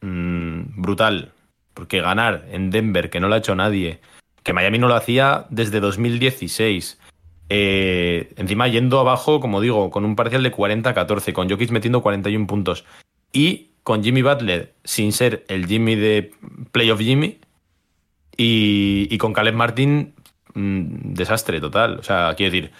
[0.00, 1.32] mm, brutal.
[1.72, 4.00] Porque ganar en Denver, que no lo ha hecho nadie,
[4.42, 6.98] que Miami no lo hacía desde 2016.
[7.52, 12.46] eh, encima yendo abajo, como digo, con un parcial de 40-14, con Jokic metiendo 41
[12.46, 12.84] puntos.
[13.32, 16.32] Y con Jimmy Butler, sin ser el Jimmy de
[16.70, 17.40] Playoff Jimmy,
[18.36, 20.14] y, con Caleb Martin,
[20.54, 21.98] mm, desastre total.
[21.98, 22.70] O sea, quiero decir,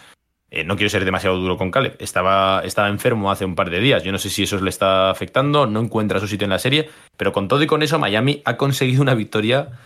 [0.50, 1.96] eh, no quiero ser demasiado duro con Caleb.
[1.98, 4.02] Estaba, estaba enfermo hace un par de días.
[4.02, 6.88] Yo no sé si eso le está afectando, no encuentra su sitio en la serie.
[7.16, 9.78] Pero con todo y con eso, Miami ha conseguido una victoria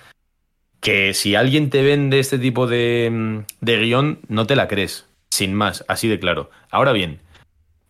[0.84, 5.06] que si alguien te vende este tipo de, mm, de guion, no te la crees.
[5.30, 6.50] Sin más, así de claro.
[6.70, 7.20] Ahora bien,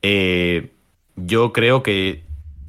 [0.02, 0.70] eh,
[1.16, 2.22] yo creo que,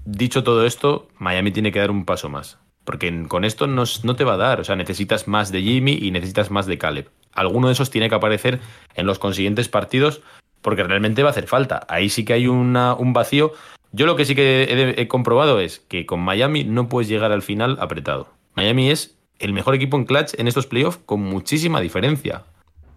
[0.04, 2.58] dicho todo esto, Miami tiene que dar un paso más.
[2.86, 4.60] Porque con esto no, no te va a dar.
[4.60, 7.10] O sea, necesitas más de Jimmy y necesitas más de Caleb.
[7.32, 8.60] Alguno de esos tiene que aparecer
[8.96, 10.22] en los consiguientes partidos
[10.64, 11.86] porque realmente va a hacer falta.
[11.88, 13.54] Ahí sí que hay una- un vacío.
[13.92, 17.44] Yo lo que sí que he comprobado es que con Miami no puedes llegar al
[17.44, 18.28] final apretado.
[18.56, 22.44] Miami es el mejor equipo en clutch en estos playoffs con muchísima diferencia.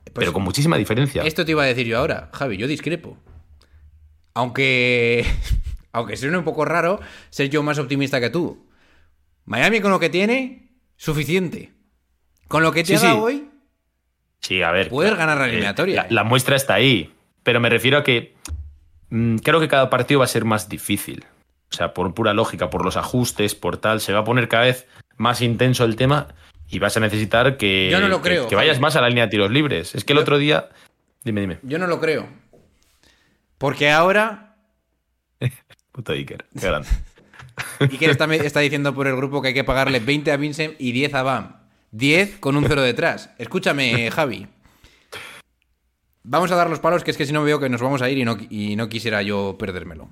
[0.05, 1.23] Pues pero con muchísima diferencia.
[1.23, 3.17] Esto te iba a decir yo ahora, Javi, yo discrepo.
[4.35, 5.27] Aunque.
[5.93, 8.67] Aunque suene un poco raro ser yo más optimista que tú.
[9.47, 11.73] Miami con lo que tiene, suficiente.
[12.47, 13.49] Con lo que te Sí, hoy,
[14.41, 14.89] Sí, a ver.
[14.91, 16.07] Puedes ganar la eh, eliminatoria, La, eh.
[16.11, 17.13] la muestra está ahí.
[17.43, 18.37] Pero me refiero a que
[19.11, 21.25] mm, creo que cada partido va a ser más difícil.
[21.71, 24.65] O sea, por pura lógica, por los ajustes, por tal, se va a poner cada
[24.65, 24.87] vez
[25.19, 26.29] más intenso el tema
[26.69, 29.09] y vas a necesitar que, Yo no lo que- creo, que vayas más a la
[29.09, 29.95] línea de tiros libres.
[29.95, 30.69] Es que el Yo- otro día.
[31.25, 31.59] Dime, dime.
[31.63, 32.29] yo no lo creo.
[33.59, 34.57] Porque ahora.
[35.93, 36.47] Puto Iker.
[36.59, 36.89] Qué grande.
[37.81, 40.93] Iker está, está diciendo por el grupo que hay que pagarle 20 a Vincent y
[40.93, 41.57] 10 a Bam.
[41.91, 43.31] 10 con un cero detrás.
[43.39, 44.47] Escúchame, Javi.
[46.23, 48.11] Vamos a dar los palos, que es que si no veo que nos vamos a
[48.11, 50.11] ir y no, y no quisiera yo perdérmelo.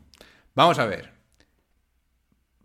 [0.55, 1.13] Vamos a ver.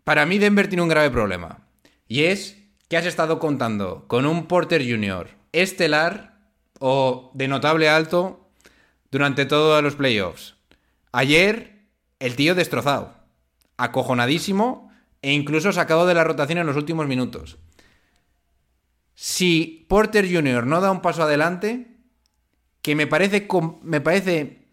[0.04, 1.58] Para mí Denver tiene un grave problema.
[2.08, 5.30] Y es que has estado contando con un Porter Jr.
[5.52, 6.38] estelar
[6.78, 8.50] o de notable alto
[9.10, 10.56] durante todos los playoffs.
[11.12, 11.86] Ayer,
[12.18, 13.14] el tío destrozado.
[13.76, 14.90] Acojonadísimo
[15.22, 17.58] e incluso sacado de la rotación en los últimos minutos.
[19.14, 20.66] Si Porter Jr.
[20.66, 21.96] no da un paso adelante,
[22.82, 23.46] que me parece,
[23.82, 24.66] me parece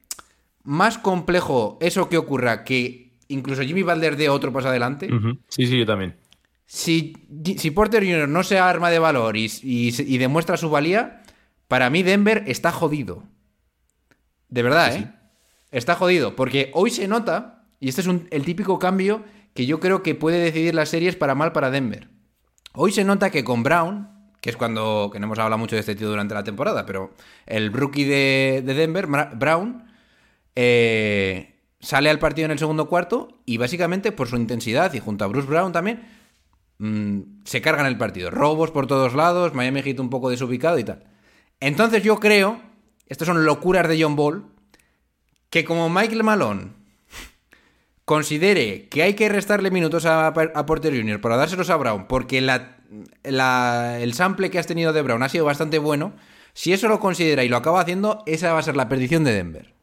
[0.64, 5.08] más complejo eso que ocurra que incluso Jimmy Butler dé otro paso adelante.
[5.48, 6.16] Sí, sí, yo también.
[6.72, 7.14] Si,
[7.58, 8.30] si Porter Jr.
[8.30, 11.24] no se arma de valor y, y- y demuestra su valía,
[11.68, 13.24] para mí Denver está jodido.
[14.50, 15.12] De verdad, ¿eh?
[15.72, 16.36] Está jodido.
[16.36, 19.24] Porque hoy se nota, y este es un- el típico cambio
[19.56, 22.08] que yo creo que puede decidir las series para mal para Denver.
[22.76, 24.08] Hoy se nota que con Brown,
[24.40, 27.16] que es cuando, que no hemos hablado mucho de este tío durante la temporada, pero
[27.48, 29.86] el rookie de, de Denver, Brown,
[30.56, 35.26] eh, sale al partido en el segundo cuarto y básicamente por su intensidad y junto
[35.26, 36.19] a Bruce Brown también
[36.80, 38.32] mm, se cargan el partido.
[38.32, 41.04] Robos por todos lados, Miami Heat un poco desubicado y tal.
[41.60, 42.60] Entonces yo creo,
[43.08, 44.46] estas son locuras de John Ball,
[45.50, 46.80] que como Michael Malone
[48.06, 51.22] considere que hay que restarle minutos a, Porter Jr.
[51.22, 55.78] para dárselos a Brown, porque el sample que has tenido de Brown ha sido bastante
[55.78, 56.14] bueno,
[56.54, 59.34] si eso lo considera y lo acaba haciendo, esa va a ser la perdición de
[59.34, 59.76] Denver.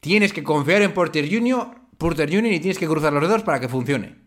[0.00, 2.52] Tienes que confiar en Porter Jr., Porter Jr.
[2.52, 4.23] y tienes que cruzar los dedos para que funcione.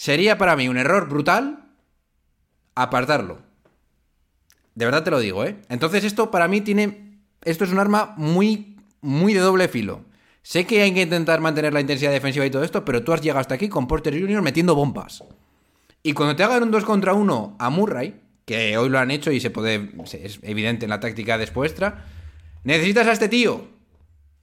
[0.00, 1.74] Sería para mí un error brutal
[2.74, 3.42] apartarlo.
[4.74, 5.60] De verdad te lo digo, ¿eh?
[5.68, 7.20] Entonces esto para mí tiene...
[7.44, 10.06] Esto es un arma muy, muy de doble filo.
[10.40, 13.20] Sé que hay que intentar mantener la intensidad defensiva y todo esto, pero tú has
[13.20, 14.40] llegado hasta aquí con Porter Jr.
[14.40, 15.22] metiendo bombas.
[16.02, 19.30] Y cuando te hagan un 2 contra 1 a Murray, que hoy lo han hecho
[19.30, 22.06] y se puede, es evidente en la táctica despuestra,
[22.64, 23.68] necesitas a este tío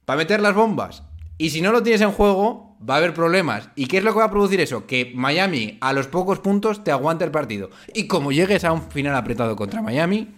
[0.05, 1.01] para meter las bombas.
[1.39, 3.69] Y si no lo tienes en juego, va a haber problemas.
[3.75, 4.85] ¿Y qué es lo que va a producir eso?
[4.85, 7.69] Que Miami a los pocos puntos te aguante el partido.
[7.93, 10.29] Y como llegues a un final apretado contra Miami,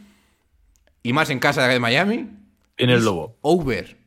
[1.03, 2.29] y más en casa de Miami,
[2.77, 3.37] En el lobo.
[3.41, 3.97] Over.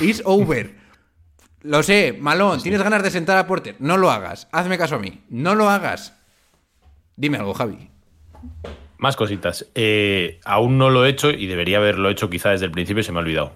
[0.00, 0.74] It's over.
[1.62, 3.76] Lo sé, Malón, tienes ganas de sentar a Porter.
[3.78, 4.48] No lo hagas.
[4.52, 5.22] Hazme caso a mí.
[5.28, 6.16] No lo hagas.
[7.16, 7.88] Dime algo, Javi.
[8.98, 9.66] Más cositas.
[9.74, 13.04] Eh, aún no lo he hecho y debería haberlo hecho quizá desde el principio y
[13.04, 13.52] se me ha olvidado.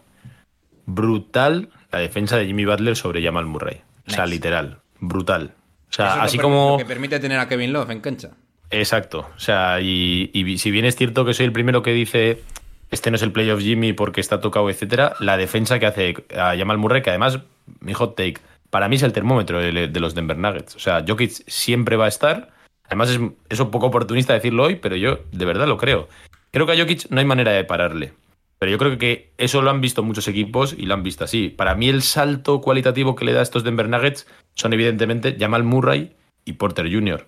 [0.87, 3.83] Brutal la defensa de Jimmy Butler sobre Jamal Murray.
[4.07, 4.79] O sea, literal.
[5.01, 5.55] Brutal.
[5.91, 6.73] O sea, así como...
[6.73, 8.31] Lo que permite tener a Kevin Love en cancha.
[8.71, 9.31] Exacto.
[9.37, 12.43] O sea, y, y si bien es cierto que soy el primero que dice
[12.91, 16.57] este no es el playoff Jimmy porque está tocado, etcétera, la defensa que hace a
[16.57, 17.41] Jamal Murray, que además,
[17.81, 18.37] mi hot take,
[18.71, 20.77] para mí es el termómetro de, de los Denver Nuggets.
[20.77, 22.51] O sea, Jokic siempre va a estar.
[22.85, 26.09] Además, es, es un poco oportunista decirlo hoy, pero yo de verdad lo creo.
[26.53, 28.13] Creo que a Jokic no hay manera de pararle.
[28.59, 31.49] Pero yo creo que eso lo han visto muchos equipos y lo han visto así.
[31.51, 35.63] Para mí el salto cualitativo que le da a estos Denver Nuggets son evidentemente Jamal
[35.63, 36.15] Murray
[36.45, 37.27] y Porter Jr.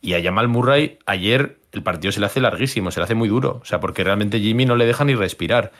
[0.00, 3.28] Y a Jamal Murray ayer el partido se le hace larguísimo, se le hace muy
[3.28, 3.60] duro.
[3.62, 5.72] O sea, porque realmente Jimmy no le deja ni respirar.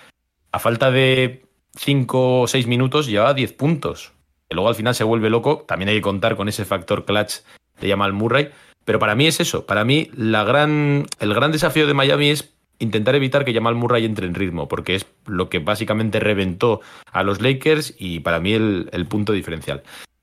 [0.52, 4.12] A falta de 5 o 6 minutos lleva 10 puntos.
[4.48, 5.64] Que luego al final se vuelve loco.
[5.66, 7.36] También hay que contar con ese factor clutch
[7.80, 8.50] de Jamal Murray.
[8.84, 9.66] Pero para mí es eso.
[9.66, 14.04] Para mí la gran, el gran desafío de Miami es intentar evitar que Jamal Murray
[14.04, 16.80] entre en ritmo, porque es lo que básicamente reventó
[17.12, 19.82] a los Lakers y para mí el, punto diferencial.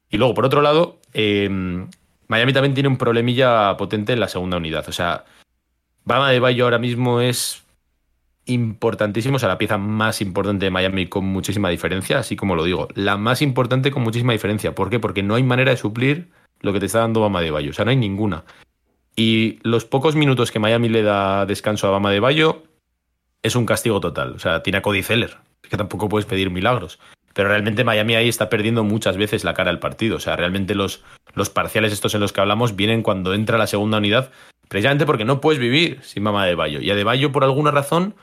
[0.09, 1.49] Y luego, por otro lado, eh,
[2.27, 4.87] Miami también tiene un problemilla potente en la segunda unidad.
[4.89, 5.25] O sea,
[6.03, 7.63] Bama de Bayo ahora mismo es
[8.45, 12.63] importantísimo, o sea, la pieza más importante de Miami con muchísima diferencia, así como lo
[12.63, 14.73] digo, la más importante con muchísima diferencia.
[14.73, 14.99] ¿Por qué?
[14.99, 16.29] Porque no hay manera de suplir
[16.61, 18.43] lo que te está dando Bama de Bayo, o sea, no hay ninguna.
[19.19, 22.63] Y los pocos minutos que Miami le da descanso a Bama de Bayo
[23.41, 24.33] es un castigo total.
[24.33, 26.99] O sea, tiene a Cody Zeller, que tampoco puedes pedir milagros.
[27.33, 30.17] Pero realmente Miami ahí está perdiendo muchas veces la cara al partido.
[30.17, 31.03] O sea, realmente los,
[31.33, 34.31] los parciales estos en los que hablamos vienen cuando entra la segunda unidad,
[34.67, 36.79] precisamente porque no puedes vivir sin Bama de Bayo.
[36.79, 38.13] Y a de Bayo, por alguna razón,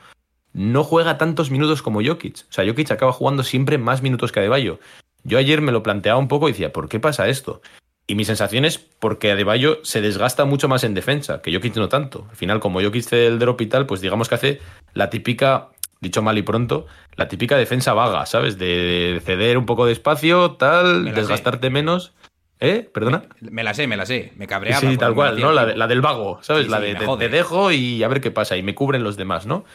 [0.53, 2.45] no juega tantos minutos como Jokic.
[2.49, 4.79] O sea, Jokic acaba jugando siempre más minutos que Adebayo.
[5.25, 7.61] Yo ayer me lo planteaba un poco y decía, ¿por qué pasa esto?
[8.07, 11.89] Y mi sensación es porque Adebayo se desgasta mucho más en defensa, que Jokic no
[11.89, 12.27] tanto.
[12.29, 14.61] Al final, como Jokic hace el drop y tal, pues digamos que hace
[14.93, 15.69] la típica,
[16.01, 18.59] dicho mal y pronto, la típica defensa vaga, ¿sabes?
[18.59, 21.15] De ceder un poco de espacio, tal, Me sé.
[21.15, 22.13] desgastarte menos.
[22.59, 22.89] ¿Eh?
[22.93, 23.23] ¿Perdona?
[23.41, 24.31] Me la sé, me la sé.
[24.37, 24.79] Me cabreaba.
[24.79, 25.51] Sí, tal me cual, ¿no?
[25.51, 26.65] La, la del vago, ¿sabes?
[26.65, 28.55] Sí, la de me te dejo y a ver qué pasa.
[28.55, 29.65] Y me cubren los demás, ¿no?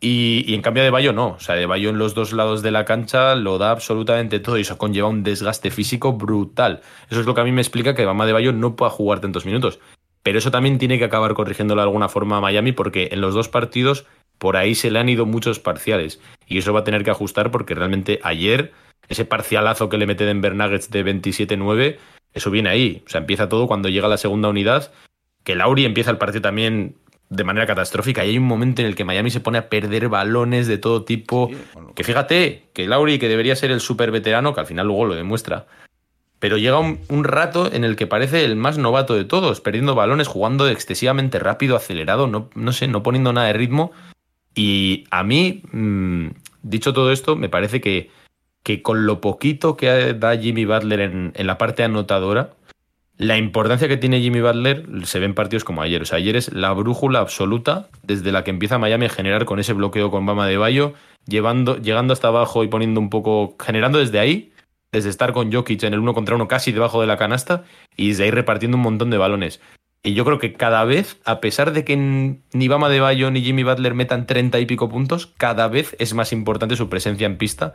[0.00, 1.28] Y, en cambio de Bayo no.
[1.28, 4.56] O sea, de Bayo en los dos lados de la cancha lo da absolutamente todo
[4.56, 6.80] y eso conlleva un desgaste físico brutal.
[7.10, 9.20] Eso es lo que a mí me explica que Bama de Bayo no pueda jugar
[9.20, 9.78] tantos minutos.
[10.22, 13.34] Pero eso también tiene que acabar corrigiéndolo de alguna forma a Miami porque en los
[13.34, 14.06] dos partidos
[14.38, 16.20] por ahí se le han ido muchos parciales.
[16.46, 18.72] Y eso va a tener que ajustar porque realmente ayer
[19.08, 21.98] ese parcialazo que le mete Denver Nuggets de 27-9,
[22.32, 23.02] eso viene ahí.
[23.06, 24.92] O sea, empieza todo cuando llega la segunda unidad,
[25.44, 26.96] que Lauri empieza el partido también
[27.30, 30.08] de manera catastrófica y hay un momento en el que Miami se pone a perder
[30.08, 31.48] balones de todo tipo.
[31.50, 31.56] Sí,
[31.94, 35.14] Que fíjate, que Lauri, que debería ser el super veterano, que al final luego lo
[35.14, 35.66] demuestra,
[36.40, 39.94] pero llega un, un rato en el que parece el más novato de todos, perdiendo
[39.94, 43.92] balones, jugando excesivamente rápido, acelerado, no, no sé, no poniendo nada de ritmo.
[44.56, 46.28] Y a mí, mm,
[46.62, 48.10] dicho todo esto, me parece que,
[48.64, 52.54] que con lo poquito que da Jimmy Butler en, en la parte anotadora,
[53.20, 56.00] la importancia que tiene Jimmy Butler se ve en partidos como ayer.
[56.00, 59.60] O sea, ayer es la brújula absoluta desde la que empieza Miami a generar con
[59.60, 60.94] ese bloqueo con Bama de Bayo,
[61.26, 64.54] llevando, llegando hasta abajo y poniendo un poco, generando desde ahí,
[64.90, 68.08] desde estar con Jokic en el uno contra uno casi debajo de la canasta y
[68.08, 69.60] desde ahí repartiendo un montón de balones.
[70.02, 73.42] Y yo creo que cada vez, a pesar de que ni Bama de Bayo ni
[73.42, 77.36] Jimmy Butler metan 30 y pico puntos, cada vez es más importante su presencia en
[77.36, 77.74] pista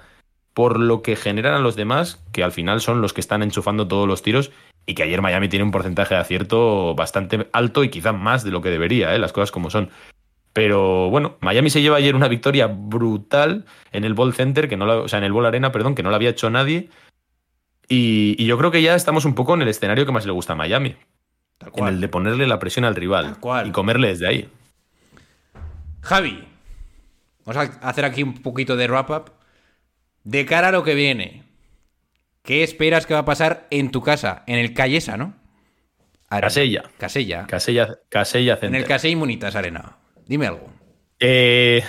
[0.56, 3.90] por lo que generan a los demás, que al final son los que están enchufando
[3.90, 4.52] todos los tiros
[4.86, 8.52] y que ayer Miami tiene un porcentaje de acierto bastante alto y quizá más de
[8.52, 9.20] lo que debería, ¿eh?
[9.20, 9.90] las cosas como son.
[10.54, 14.86] Pero bueno, Miami se lleva ayer una victoria brutal en el Ball Center, que no
[14.86, 16.90] la- o sea, en el Ball Arena, perdón, que no la había hecho nadie.
[17.90, 20.32] Y, y yo creo que ya estamos un poco en el escenario que más le
[20.32, 20.96] gusta a Miami.
[21.58, 24.50] Tal En el de ponerle la presión al rival y comerle desde ahí.
[26.02, 26.44] Javi,
[27.46, 29.32] vamos a hacer aquí un poquito de wrap-up.
[30.24, 31.44] De cara a lo que viene,
[32.46, 34.44] ¿qué esperas que va a pasar en tu casa?
[34.48, 35.34] En el Callesa, ¿no?
[36.30, 36.48] Arena.
[36.48, 36.84] Casella.
[36.98, 37.48] Casella.
[37.48, 39.98] Casella, Casella en el Casella Munitas Arena.
[40.26, 40.70] Dime algo.
[41.20, 41.84] Eh,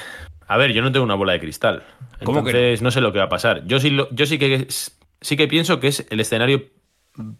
[0.46, 1.82] a ver, yo no tengo una bola de cristal.
[2.24, 2.90] ¿Cómo que Entonces no?
[2.90, 3.64] sé lo que va a pasar.
[3.66, 4.66] Yo sí, lo- yo sí que
[5.20, 6.64] sí que pienso que es el escenario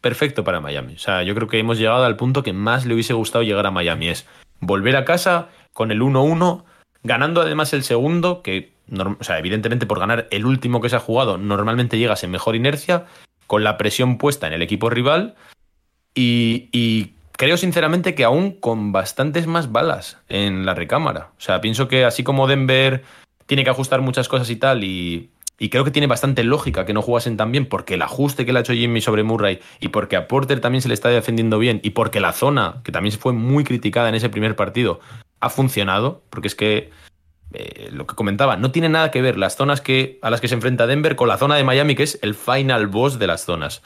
[0.00, 0.94] perfecto para Miami.
[0.94, 3.66] O sea, yo creo que hemos llegado al punto que más le hubiese gustado llegar
[3.66, 4.09] a Miami.
[4.09, 4.26] Es
[4.61, 6.64] volver a casa con el 1-1,
[7.02, 11.01] ganando además el segundo, que o sea, evidentemente por ganar el último que se ha
[11.01, 13.07] jugado, normalmente llegas en mejor inercia,
[13.46, 15.35] con la presión puesta en el equipo rival.
[16.14, 21.33] Y, creo sinceramente que aún con bastantes más balas en la recámara.
[21.37, 23.05] O sea, pienso que así como Denver
[23.44, 26.94] tiene que ajustar muchas cosas y tal, y, y creo que tiene bastante lógica que
[26.94, 29.88] no jugasen tan bien, porque el ajuste que le ha hecho Jimmy sobre Murray, y
[29.88, 33.16] porque a Porter también se le está defendiendo bien, y porque la zona, que también
[33.18, 35.01] fue muy criticada en ese primer partido,
[35.40, 36.90] ha funcionado, porque es que
[37.53, 40.49] eh, lo que comentaba, no tiene nada que ver las zonas que, a las que
[40.49, 43.45] se enfrenta Denver con la zona de Miami, que es el final boss de las
[43.45, 43.83] zonas.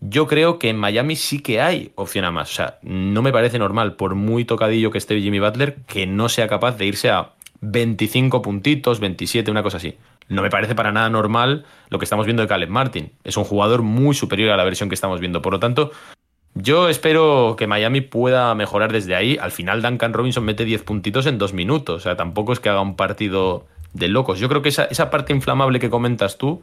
[0.00, 2.50] Yo creo que en Miami sí que hay opción a más.
[2.50, 6.28] O sea, no me parece normal, por muy tocadillo que esté Jimmy Butler, que no
[6.28, 9.96] sea capaz de irse a 25 puntitos, 27, una cosa así.
[10.28, 13.12] No me parece para nada normal lo que estamos viendo de Caleb Martin.
[13.24, 15.40] Es un jugador muy superior a la versión que estamos viendo.
[15.40, 15.92] Por lo tanto,
[16.56, 19.36] yo espero que Miami pueda mejorar desde ahí.
[19.40, 21.96] Al final, Duncan Robinson mete 10 puntitos en dos minutos.
[21.96, 24.38] O sea, tampoco es que haga un partido de locos.
[24.38, 26.60] Yo creo que esa, esa parte inflamable que comentas tú,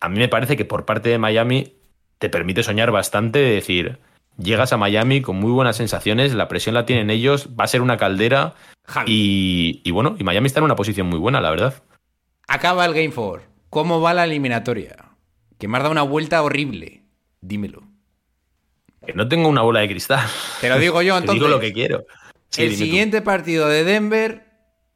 [0.00, 1.74] a mí me parece que por parte de Miami
[2.18, 3.98] te permite soñar bastante de decir,
[4.36, 7.82] llegas a Miami con muy buenas sensaciones, la presión la tienen ellos, va a ser
[7.82, 8.54] una caldera
[9.06, 11.82] y bueno, y Miami está en una posición muy buena, la verdad.
[12.46, 13.46] acaba el Game 4.
[13.70, 14.96] ¿Cómo va la eliminatoria?
[15.58, 17.02] Que me has dado una vuelta horrible.
[17.40, 17.82] Dímelo.
[19.06, 20.26] Que no tengo una bola de cristal.
[20.60, 21.40] Te lo digo yo, Te entonces.
[21.40, 22.04] digo lo que quiero.
[22.50, 22.76] Sí, el tú.
[22.78, 24.46] siguiente partido de Denver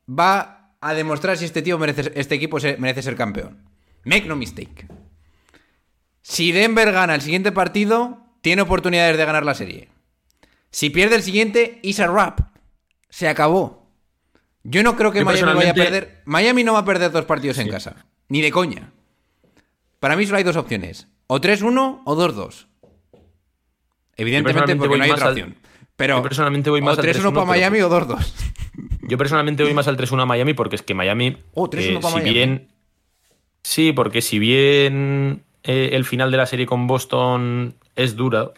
[0.09, 3.69] va a demostrar si este tío merece, este equipo se- merece ser campeón.
[4.05, 4.87] Make no mistake.
[6.23, 9.88] Si Denver gana el siguiente partido, tiene oportunidades de ganar la serie.
[10.71, 12.41] Si pierde el siguiente, is a wrap.
[13.11, 13.91] Se acabó.
[14.65, 16.23] Yo no creo que Yo Miami vaya a perder.
[16.25, 18.07] Miami no va a perder dos partidos en casa.
[18.29, 18.93] Ni de coña.
[20.01, 21.09] Para mí solo hay dos opciones.
[21.27, 22.67] O 3-1 o 2-2.
[24.16, 25.57] Evidentemente porque no hay otra al- opción.
[25.96, 28.33] Pero yo personalmente voy más o al 3-1 para 3-1, pero- Miami o 2-2.
[29.03, 31.37] Yo personalmente voy más al 3-1 a Miami porque es que Miami.
[31.55, 32.31] Oh, 3-1 para si Miami.
[32.33, 32.68] bien.
[33.62, 38.53] Sí, porque si bien eh, el final de la serie con Boston es dura,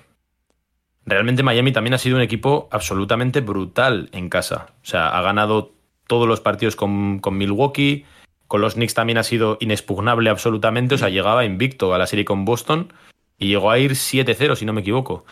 [1.04, 4.68] realmente Miami también ha sido un equipo absolutamente brutal en casa.
[4.82, 5.72] O sea, ha ganado
[6.06, 8.04] todos los partidos con, con Milwaukee.
[8.46, 10.94] Con los Knicks también ha sido inexpugnable absolutamente.
[10.94, 12.92] O sea, llegaba invicto a la serie con Boston
[13.38, 15.24] y llegó a ir 7-0, si no me equivoco.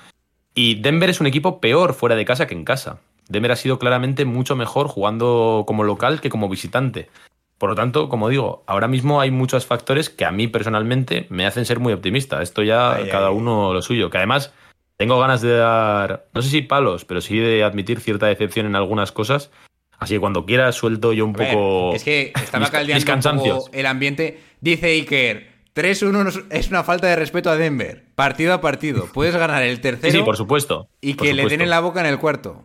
[0.55, 3.01] Y Denver es un equipo peor fuera de casa que en casa.
[3.29, 7.09] Denver ha sido claramente mucho mejor jugando como local que como visitante.
[7.57, 11.47] Por lo tanto, como digo, ahora mismo hay muchos factores que a mí personalmente me
[11.47, 12.43] hacen ser muy optimista.
[12.43, 13.35] Esto ya Ay, cada ay.
[13.35, 14.11] uno lo suyo.
[14.11, 14.53] Que además
[14.97, 18.75] tengo ganas de dar, no sé si palos, pero sí de admitir cierta decepción en
[18.77, 19.51] algunas cosas.
[19.99, 21.95] Así que cuando quieras suelto yo un ver, poco...
[21.95, 24.41] es que estaba mis- caldeando mis un poco el ambiente.
[24.61, 28.05] Dice Iker, 3-1 nos- es una falta de respeto a Denver.
[28.15, 29.09] Partido a partido.
[29.13, 30.89] Puedes ganar el tercero Sí, sí, por supuesto.
[31.01, 31.51] y por que le supuesto.
[31.55, 32.65] den en la boca en el cuarto.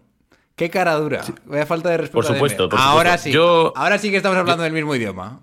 [0.55, 1.22] Qué cara dura.
[1.45, 3.24] Vaya falta de respeto Por a supuesto, por Ahora supuesto.
[3.24, 3.32] sí.
[3.32, 5.41] Yo- Ahora sí que estamos hablando del mismo idioma.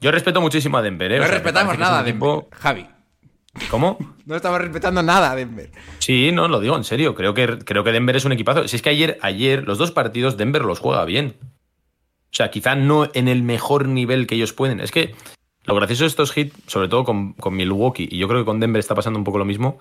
[0.00, 1.16] Yo respeto muchísimo a Denver, ¿eh?
[1.18, 2.44] No O sea, me respetamos nada a Denver.
[2.52, 2.86] Javi.
[3.70, 3.96] ¿Cómo?
[4.26, 5.70] No estamos respetando nada a Denver.
[6.00, 7.14] Sí, no, lo digo en serio.
[7.14, 8.66] Creo que, creo que Denver es un equipazo.
[8.66, 11.36] Si es que ayer, ayer, los dos partidos, Denver los juega bien.
[11.40, 14.80] O sea, quizá no en el mejor nivel que ellos pueden.
[14.80, 15.14] Es que
[15.66, 18.60] lo gracioso de estos hits, sobre todo con, con Milwaukee, y yo creo que con
[18.60, 19.78] Denver está pasando un poco lo mismo,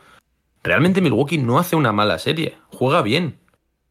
[0.64, 3.38] realmente Milwaukee no hace una mala serie, juega bien.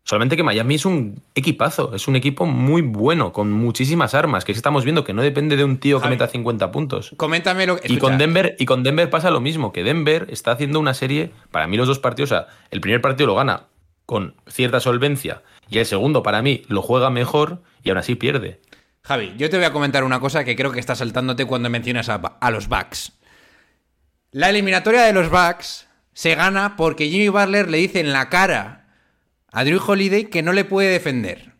[0.07, 4.53] Solamente que Miami es un equipazo, es un equipo muy bueno, con muchísimas armas, que
[4.53, 7.15] estamos viendo que no depende de un tío que Javi, meta 50 puntos.
[7.17, 7.91] Coméntame lo que.
[7.91, 11.31] Y con, Denver, y con Denver pasa lo mismo, que Denver está haciendo una serie,
[11.51, 13.69] para mí los dos partidos, o sea, el primer partido lo gana
[14.05, 18.61] con cierta solvencia y el segundo para mí lo juega mejor y aún así pierde.
[19.07, 22.09] Javi, yo te voy a comentar una cosa que creo que está saltándote cuando mencionas
[22.09, 23.13] a, los Bucks.
[24.31, 28.89] La eliminatoria de los Bucks se gana porque Jimmy Butler le dice en la cara
[29.53, 31.53] a Drew Holiday que no le puede defender.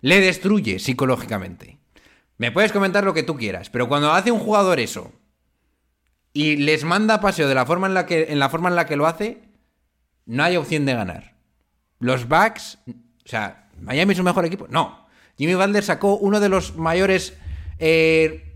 [0.00, 1.80] Le destruye psicológicamente.
[2.38, 5.12] Me puedes comentar lo que tú quieras, pero cuando hace un jugador eso
[6.32, 8.86] y les manda paseo de la forma en la que, en la forma en la
[8.86, 9.42] que lo hace,
[10.24, 11.34] no hay opción de ganar.
[11.98, 14.66] Los Bucks, o sea, Miami es un mejor equipo.
[14.70, 15.07] No.
[15.38, 17.38] Jimmy Butler sacó uno de los mayores
[17.78, 18.54] eh,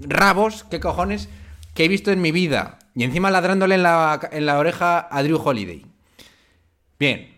[0.00, 1.28] rabos, qué cojones,
[1.74, 2.78] que he visto en mi vida.
[2.94, 5.84] Y encima ladrándole en la, en la oreja a Drew Holiday.
[6.98, 7.28] Bien.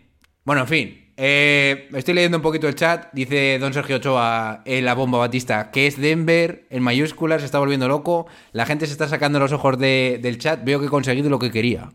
[0.45, 0.99] Bueno, en fin.
[1.15, 3.07] eh, estoy leyendo un poquito el chat.
[3.13, 7.59] Dice Don Sergio Ochoa, eh, la bomba Batista, que es Denver, en mayúsculas, se está
[7.59, 8.27] volviendo loco.
[8.51, 10.63] La gente se está sacando los ojos de- del chat.
[10.63, 11.91] Veo que he conseguido lo que quería.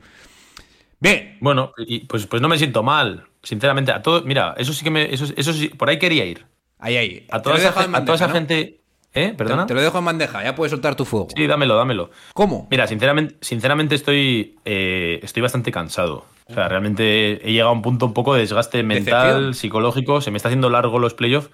[1.00, 1.36] Bien.
[1.40, 3.92] Bueno, y pues, pues no me siento mal, sinceramente.
[3.92, 5.12] A todo, mira, eso sí que me.
[5.12, 6.46] Eso, eso sí, por ahí quería ir.
[6.78, 7.26] Ahí, ahí.
[7.30, 8.80] A toda esa, gente.
[9.14, 9.34] ¿Eh?
[9.36, 9.66] ¿Perdona?
[9.66, 11.28] Te lo dejo en bandeja, ya puedes soltar tu fuego.
[11.34, 12.10] Sí, dámelo, dámelo.
[12.34, 12.68] ¿Cómo?
[12.70, 16.26] Mira, sinceramente, sinceramente estoy, eh, estoy bastante cansado.
[16.46, 19.54] O sea, realmente he llegado a un punto un poco de desgaste mental, Decepción.
[19.54, 20.20] psicológico.
[20.20, 21.50] Se me está haciendo largo los playoffs.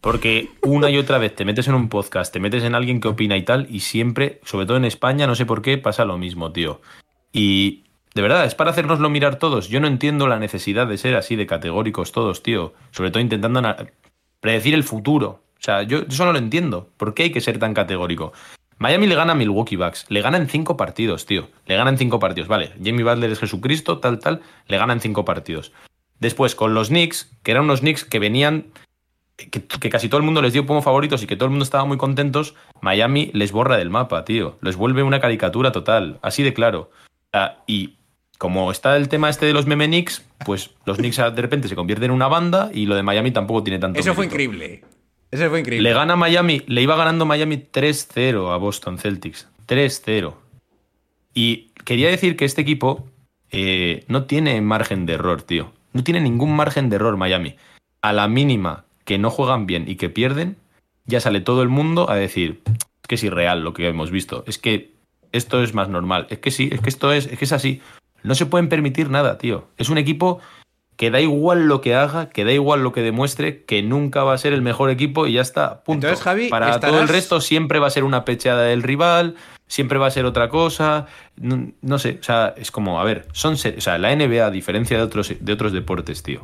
[0.00, 3.08] Porque una y otra vez te metes en un podcast, te metes en alguien que
[3.08, 6.16] opina y tal, y siempre, sobre todo en España, no sé por qué, pasa lo
[6.16, 6.80] mismo, tío.
[7.34, 7.84] Y
[8.14, 9.68] de verdad, es para hacernoslo mirar todos.
[9.68, 12.72] Yo no entiendo la necesidad de ser así de categóricos todos, tío.
[12.92, 13.60] Sobre todo intentando
[14.40, 15.42] predecir el futuro.
[15.58, 16.88] O sea, yo eso no lo entiendo.
[16.96, 18.32] ¿Por qué hay que ser tan categórico?
[18.78, 20.06] Miami le gana a Milwaukee Bucks.
[20.08, 21.48] Le gana en cinco partidos, tío.
[21.66, 22.48] Le gana en cinco partidos.
[22.48, 24.40] Vale, Jamie Butler es Jesucristo, tal, tal.
[24.68, 25.70] Le gana en cinco partidos.
[26.18, 28.68] Después, con los Knicks, que eran unos Knicks que venían.
[29.36, 31.84] Que, casi todo el mundo les dio como favoritos y que todo el mundo estaba
[31.84, 32.54] muy contentos.
[32.80, 34.56] Miami les borra del mapa, tío.
[34.62, 36.18] Les vuelve una caricatura total.
[36.22, 36.90] Así de claro.
[37.34, 37.98] Ah, y
[38.40, 41.76] como está el tema este de los meme Knicks, pues los Knicks de repente se
[41.76, 44.82] convierten en una banda y lo de Miami tampoco tiene tanto Eso fue increíble.
[45.30, 45.86] Eso fue increíble.
[45.86, 49.46] Le gana Miami, le iba ganando Miami 3-0 a Boston Celtics.
[49.68, 50.32] 3-0.
[51.34, 53.06] Y quería decir que este equipo
[53.50, 55.74] eh, no tiene margen de error, tío.
[55.92, 57.56] No tiene ningún margen de error Miami.
[58.00, 60.56] A la mínima que no juegan bien y que pierden,
[61.04, 62.62] ya sale todo el mundo a decir
[63.06, 64.44] que es irreal lo que hemos visto.
[64.46, 64.92] Es que
[65.32, 66.26] esto es más normal.
[66.30, 67.82] Es que sí, es que esto es, es que es así.
[68.22, 69.66] No se pueden permitir nada, tío.
[69.76, 70.40] Es un equipo
[70.96, 74.34] que da igual lo que haga, que da igual lo que demuestre, que nunca va
[74.34, 75.82] a ser el mejor equipo y ya está.
[75.82, 76.06] Punto.
[76.08, 79.34] Entonces, Javi, Para todo el resto siempre va a ser una pecheada del rival,
[79.66, 81.06] siempre va a ser otra cosa.
[81.36, 84.44] No, no sé, o sea, es como, a ver, son se- o sea, la NBA,
[84.46, 86.42] a diferencia de otros, de otros deportes, tío,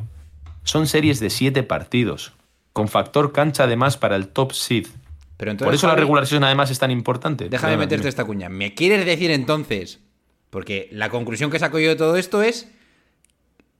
[0.63, 2.33] son series de siete partidos,
[2.73, 4.87] con factor cancha además para el top seed.
[5.37, 7.47] Pero entonces, Por eso la regulación además es tan importante.
[7.47, 8.49] Déjame meterte esta cuña.
[8.49, 9.99] ¿Me quieres decir entonces?
[10.49, 12.71] Porque la conclusión que saco yo de todo esto es.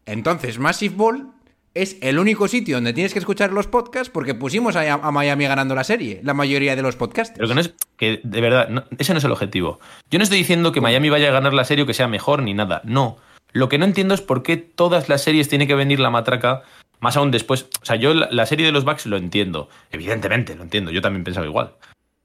[0.05, 1.31] Entonces, Massive Ball
[1.73, 5.75] es el único sitio donde tienes que escuchar los podcasts porque pusimos a, Miami ganando
[5.75, 7.33] la serie, la mayoría de los podcasts.
[7.35, 7.73] Pero que no es.
[7.97, 9.79] Que de verdad, ese no es el objetivo.
[10.09, 12.41] Yo no estoy diciendo que Miami vaya a ganar la serie o que sea mejor
[12.41, 12.81] ni nada.
[12.83, 13.17] No.
[13.53, 16.63] Lo que no entiendo es por qué todas las series tiene que venir la matraca.
[16.99, 17.67] Más aún después.
[17.81, 19.69] O sea, yo la, la serie de los Bucks lo entiendo.
[19.91, 20.91] Evidentemente, lo entiendo.
[20.91, 21.75] Yo también pensaba igual.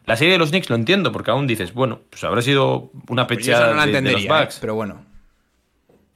[0.04, 3.26] La serie de los Knicks lo entiendo, porque aún dices, bueno, pues habrá sido una
[3.26, 4.28] no la de, de los ¿eh?
[4.28, 4.58] Bucks.
[4.60, 5.04] pero bueno.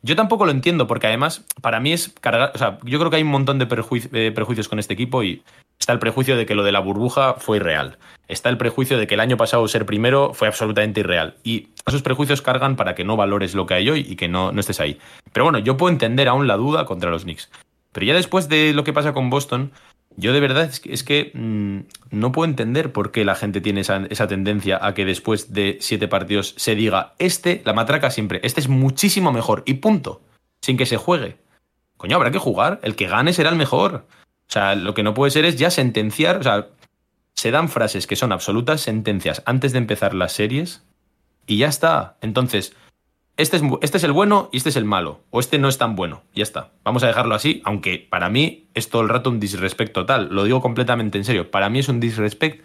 [0.02, 2.52] Yo tampoco lo entiendo, porque además, para mí es cargar.
[2.54, 5.42] O sea, yo creo que hay un montón de eh, prejuicios con este equipo y
[5.80, 7.98] está el prejuicio de que lo de la burbuja fue irreal.
[8.28, 11.36] Está el prejuicio de que el año pasado ser primero fue absolutamente irreal.
[11.42, 14.52] Y esos prejuicios cargan para que no valores lo que hay hoy y que no,
[14.52, 14.98] no estés ahí.
[15.32, 17.50] Pero bueno, yo puedo entender aún la duda contra los Knicks.
[17.90, 19.72] Pero ya después de lo que pasa con Boston,
[20.16, 24.06] yo de verdad es que, mm, no puedo entender por qué la gente tiene esa,
[24.08, 28.60] esa tendencia a que después de siete partidos se diga, este, la matraca siempre, este
[28.60, 30.22] es muchísimo mejor y punto,
[30.62, 31.36] sin que se juegue.
[31.96, 34.06] Coño, habrá que jugar, el que gane será el mejor.
[34.48, 36.68] O sea, lo que no puede ser es ya sentenciar, o sea,
[37.34, 40.82] se dan frases que son absolutas sentencias antes de empezar las series
[41.46, 42.16] y ya está.
[42.22, 42.74] Entonces,
[43.36, 45.20] este este es el bueno y este es el malo.
[45.30, 46.22] O este no es tan bueno.
[46.34, 46.72] Ya está.
[46.84, 50.28] Vamos a dejarlo así, aunque para mí es todo el rato un disrespect total.
[50.30, 51.50] Lo digo completamente en serio.
[51.50, 52.64] Para mí es un disrespect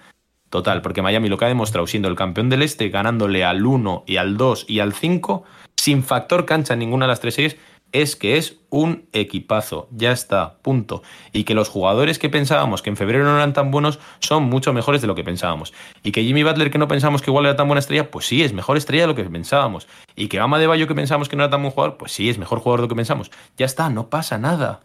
[0.49, 4.03] total, porque Miami lo que ha demostrado siendo el campeón del este, ganándole al 1
[4.05, 5.43] y al 2 y al 5,
[5.77, 7.57] sin factor cancha en ninguna de las tres series,
[7.91, 11.03] es que es un equipazo, ya está, punto.
[11.33, 14.71] Y que los jugadores que pensábamos que en febrero no eran tan buenos son mucho
[14.73, 15.73] mejores de lo que pensábamos.
[16.03, 18.43] Y que Jimmy Butler, que no pensábamos que igual era tan buena estrella, pues sí,
[18.43, 19.87] es mejor estrella de lo que pensábamos.
[20.15, 22.29] Y que Ama de Bayo, que pensábamos que no era tan buen jugador, pues sí,
[22.29, 23.29] es mejor jugador de lo que pensamos.
[23.57, 24.81] Ya está, no pasa nada.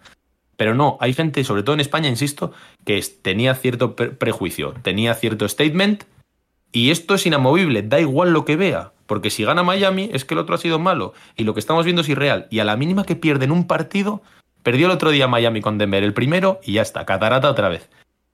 [0.56, 2.52] Pero no, hay gente, sobre todo en España, insisto,
[2.84, 6.04] que tenía cierto pre- prejuicio, tenía cierto statement,
[6.72, 10.34] y esto es inamovible, da igual lo que vea, porque si gana Miami es que
[10.34, 12.76] el otro ha sido malo, y lo que estamos viendo es irreal, y a la
[12.76, 14.22] mínima que pierden un partido,
[14.62, 17.88] perdió el otro día Miami con Denver el primero, y ya está, catarata otra vez.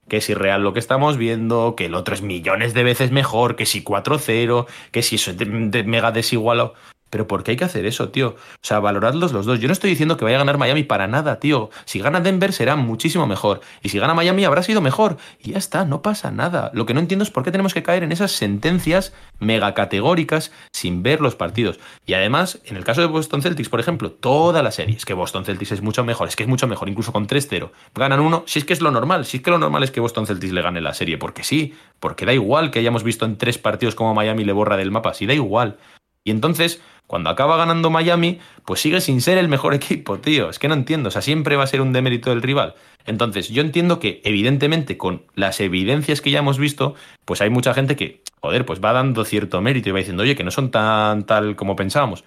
[0.07, 3.55] Que es irreal lo que estamos viendo, que el otro es millones de veces mejor,
[3.55, 6.73] que si 4-0, que si eso es mega desigualado.
[7.13, 8.29] Pero ¿por qué hay que hacer eso, tío?
[8.29, 9.59] O sea, valoradlos los dos.
[9.59, 11.69] Yo no estoy diciendo que vaya a ganar Miami para nada, tío.
[11.85, 13.61] Si gana Denver será muchísimo mejor.
[13.83, 15.17] Y si gana Miami habrá sido mejor.
[15.37, 16.71] Y ya está, no pasa nada.
[16.73, 20.51] Lo que no entiendo es por qué tenemos que caer en esas sentencias mega categóricas
[20.71, 21.79] sin ver los partidos.
[22.07, 25.13] Y además, en el caso de Boston Celtics, por ejemplo, toda la serie es que
[25.13, 27.69] Boston Celtics es mucho mejor, es que es mucho mejor, incluso con 3-0.
[27.93, 29.99] Ganan uno, si es que es lo normal, si es que lo normal es que
[29.99, 33.37] Boston Celtics le gane la serie, porque sí, porque da igual que hayamos visto en
[33.37, 35.77] tres partidos como Miami le borra del mapa, sí da igual.
[36.25, 36.81] Y entonces,
[37.13, 40.49] cuando acaba ganando Miami, pues sigue sin ser el mejor equipo, tío.
[40.49, 41.09] Es que no entiendo.
[41.09, 42.73] O sea, siempre va a ser un demérito del rival.
[43.05, 47.75] Entonces, yo entiendo que, evidentemente, con las evidencias que ya hemos visto, pues hay mucha
[47.75, 50.71] gente que, joder, pues va dando cierto mérito y va diciendo, oye, que no son
[50.71, 52.23] tan tal como pensábamos.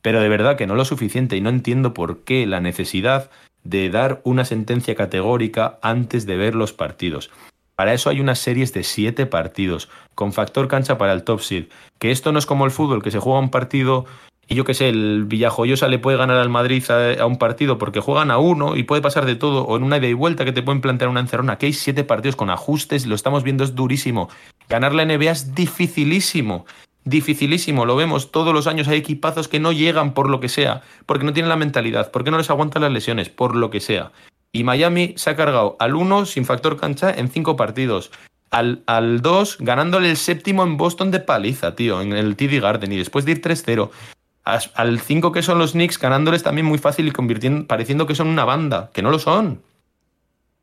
[0.00, 3.30] Pero de verdad que no lo suficiente y no entiendo por qué la necesidad
[3.62, 7.30] de dar una sentencia categórica antes de ver los partidos.
[7.76, 11.40] Para eso hay unas series de siete partidos, con factor cancha para el top.
[11.98, 14.06] Que esto no es como el fútbol, que se juega un partido
[14.46, 17.78] y yo qué sé, el Villajoyosa le puede ganar al Madrid a, a un partido
[17.78, 20.44] porque juegan a uno y puede pasar de todo, o en una ida y vuelta
[20.44, 21.56] que te pueden plantear una encerrona.
[21.56, 24.28] Que hay siete partidos con ajustes, lo estamos viendo, es durísimo.
[24.68, 26.66] Ganar la NBA es dificilísimo.
[27.04, 28.88] Dificilísimo, lo vemos todos los años.
[28.88, 32.30] Hay equipazos que no llegan por lo que sea, porque no tienen la mentalidad, porque
[32.30, 34.12] no les aguantan las lesiones, por lo que sea.
[34.54, 38.12] Y Miami se ha cargado al 1 sin factor cancha en cinco partidos.
[38.50, 42.92] Al, al 2 ganándole el séptimo en Boston de paliza, tío, en el TD Garden.
[42.92, 43.90] Y después de ir 3-0.
[44.44, 48.14] As- Al 5 que son los Knicks ganándoles también muy fácil y convirtiendo, pareciendo que
[48.14, 49.60] son una banda, que no lo son.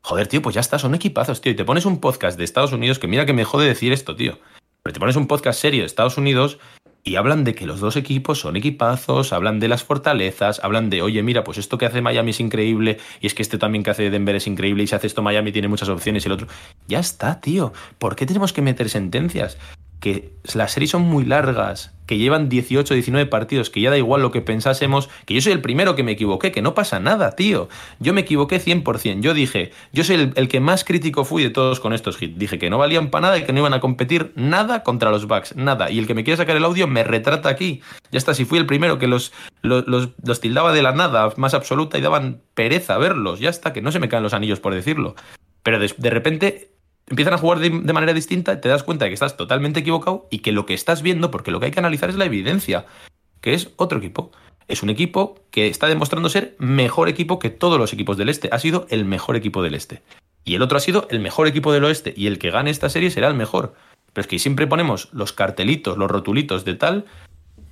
[0.00, 1.52] Joder, tío, pues ya está, son equipazos, tío.
[1.52, 4.16] Y te pones un podcast de Estados Unidos, que mira que me jode decir esto,
[4.16, 4.38] tío.
[4.82, 6.58] Pero te pones un podcast serio de Estados Unidos
[7.04, 11.02] y hablan de que los dos equipos son equipazos, hablan de las fortalezas, hablan de,
[11.02, 13.90] oye, mira, pues esto que hace Miami es increíble, y es que este también que
[13.90, 16.46] hace Denver es increíble, y si hace esto Miami tiene muchas opciones y el otro.
[16.86, 17.72] Ya está, tío.
[17.98, 19.58] ¿Por qué tenemos que meter sentencias?
[20.02, 24.20] Que las series son muy largas, que llevan 18, 19 partidos, que ya da igual
[24.20, 27.36] lo que pensásemos, que yo soy el primero que me equivoqué, que no pasa nada,
[27.36, 27.68] tío.
[28.00, 29.20] Yo me equivoqué 100%.
[29.20, 32.36] Yo dije, yo soy el, el que más crítico fui de todos con estos hits.
[32.36, 35.26] Dije que no valían para nada y que no iban a competir nada contra los
[35.28, 35.88] Bucks, nada.
[35.88, 37.80] Y el que me quiere sacar el audio me retrata aquí.
[38.10, 39.32] Ya está, si fui el primero que los,
[39.62, 43.38] los, los- tildaba de la nada más absoluta y daban pereza verlos.
[43.38, 45.14] Ya está, que no se me caen los anillos por decirlo.
[45.62, 46.72] Pero de, de repente
[47.12, 50.38] empiezan a jugar de, manera distinta, te das cuenta de que estás totalmente equivocado y
[50.38, 52.86] que lo que estás viendo, porque lo que hay que analizar es la evidencia,
[53.42, 54.32] que es otro equipo.
[54.66, 58.48] Es un equipo que está demostrando ser mejor equipo que todos los equipos del este.
[58.50, 60.00] Ha sido el mejor equipo del este.
[60.44, 62.14] Y el otro ha sido el mejor equipo del oeste.
[62.16, 63.74] Y el que gane esta serie será el mejor.
[64.14, 67.04] Pero es que siempre ponemos los cartelitos, los rotulitos de tal.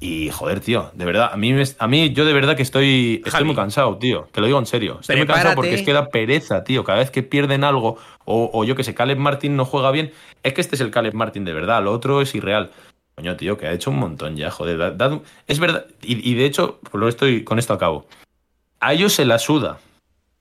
[0.02, 3.16] Y joder, tío, de verdad, a mí, me- a mí yo de verdad que estoy,
[3.16, 3.44] estoy Javi.
[3.44, 4.28] muy cansado, tío.
[4.32, 4.98] Te lo digo en serio.
[5.00, 6.84] Estoy muy cansado porque es que da pereza, tío.
[6.84, 10.12] Cada vez que pierden algo, o, o yo que sé, Caleb Martin no juega bien,
[10.42, 12.70] es que este es el Caleb Martin de verdad, lo otro es irreal.
[13.14, 14.78] Coño, tío, que ha hecho un montón ya, joder.
[14.78, 18.06] da- da un- es verdad, y, y de hecho, pues lo estoy, con esto acabo.
[18.80, 19.80] A ellos se la suda.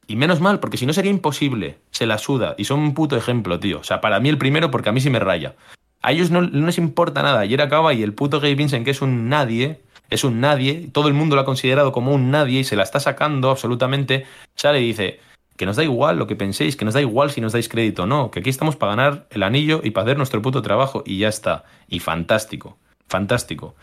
[0.07, 1.78] Y menos mal, porque si no sería imposible.
[1.91, 2.55] Se la suda.
[2.57, 3.80] Y son un puto ejemplo, tío.
[3.80, 5.55] O sea, para mí el primero, porque a mí sí me raya.
[6.01, 7.41] A ellos no, no les importa nada.
[7.41, 11.07] Ayer acaba y el puto Gabe Vincent, que es un nadie, es un nadie, todo
[11.07, 14.25] el mundo lo ha considerado como un nadie y se la está sacando absolutamente,
[14.55, 15.19] sale y dice
[15.55, 18.03] que nos da igual lo que penséis, que nos da igual si nos dais crédito
[18.03, 21.03] o no, que aquí estamos para ganar el anillo y para hacer nuestro puto trabajo
[21.05, 21.65] y ya está.
[21.89, 22.77] Y fantástico,
[23.07, 23.75] fantástico.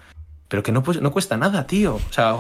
[0.49, 1.97] Pero que no, pues, no cuesta nada, tío.
[1.97, 2.37] O sea,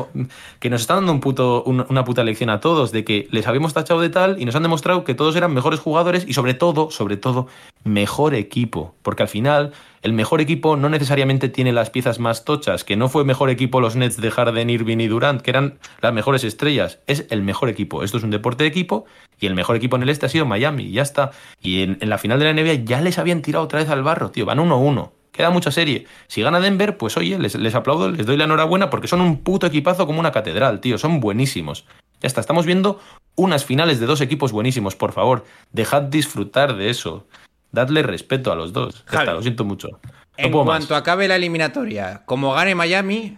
[0.60, 3.46] que nos están dando un puto, un- una puta lección a todos de que les
[3.48, 6.54] habíamos tachado de tal y nos han demostrado que todos eran mejores jugadores y sobre
[6.54, 7.48] todo, sobre todo,
[7.84, 8.94] mejor equipo.
[9.02, 13.08] Porque al final, el mejor equipo no necesariamente tiene las piezas más tochas, que no
[13.08, 17.00] fue mejor equipo los Nets de Harden, Irving y Durant, que eran las mejores estrellas.
[17.08, 18.04] Es el mejor equipo.
[18.04, 19.04] Esto es un deporte de equipo
[19.40, 20.90] y el mejor equipo en el este ha sido Miami.
[20.92, 21.32] Ya está.
[21.60, 24.02] Y en, en la final de la NBA ya les habían tirado otra vez al
[24.04, 24.46] barro, tío.
[24.46, 25.10] Van 1-1.
[25.36, 26.06] Queda mucha serie.
[26.28, 29.42] Si gana Denver, pues oye, les, les aplaudo, les doy la enhorabuena porque son un
[29.42, 30.96] puto equipazo como una catedral, tío.
[30.98, 31.84] Son buenísimos.
[32.20, 32.98] Ya está, estamos viendo
[33.34, 35.44] unas finales de dos equipos buenísimos, por favor.
[35.72, 37.26] Dejad disfrutar de eso.
[37.72, 39.04] Dadle respeto a los dos.
[39.12, 39.88] Ya está, lo siento mucho.
[39.88, 39.98] No
[40.38, 41.02] en cuanto más.
[41.02, 43.36] acabe la eliminatoria, como gane Miami,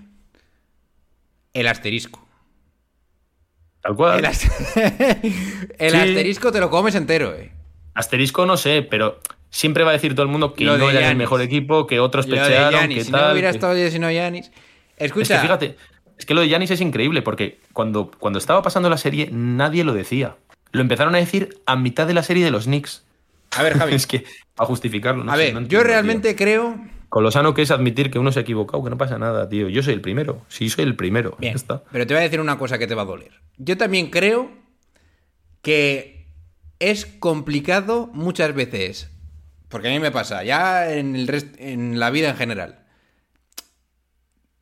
[1.54, 2.24] el asterisco.
[3.80, 4.18] Tal cual.
[4.20, 4.48] El, as-
[5.78, 5.96] el Sí.
[5.96, 7.52] asterisco te lo comes entero, eh.
[7.94, 9.18] Asterisco no sé, pero
[9.50, 12.00] siempre va a decir todo el mundo que Lo no eran el mejor equipo, que
[12.00, 13.22] otros Lo pechearon, que si tal.
[13.26, 14.50] no hubiera que- estado si no Giannis.
[14.96, 15.76] Escucha, Es que fíjate,
[16.18, 19.84] es que lo de Yanis es increíble porque cuando, cuando estaba pasando la serie nadie
[19.84, 20.36] lo decía.
[20.72, 23.04] Lo empezaron a decir a mitad de la serie de los Knicks.
[23.56, 23.94] a ver, Javi.
[23.94, 24.24] es que,
[24.54, 26.36] para justificarlo, no a sé, ver, no yo realmente tío.
[26.36, 26.76] creo.
[27.08, 29.48] Con lo sano que es admitir que uno se ha equivocado, que no pasa nada,
[29.48, 29.68] tío.
[29.70, 30.42] Yo soy el primero.
[30.48, 31.36] Sí, soy el primero.
[31.38, 31.82] Bien, está.
[31.90, 33.30] pero te voy a decir una cosa que te va a doler.
[33.56, 34.50] Yo también creo
[35.62, 36.26] que
[36.80, 39.10] es complicado muchas veces,
[39.68, 42.84] porque a mí me pasa, ya en, el rest- en la vida en general,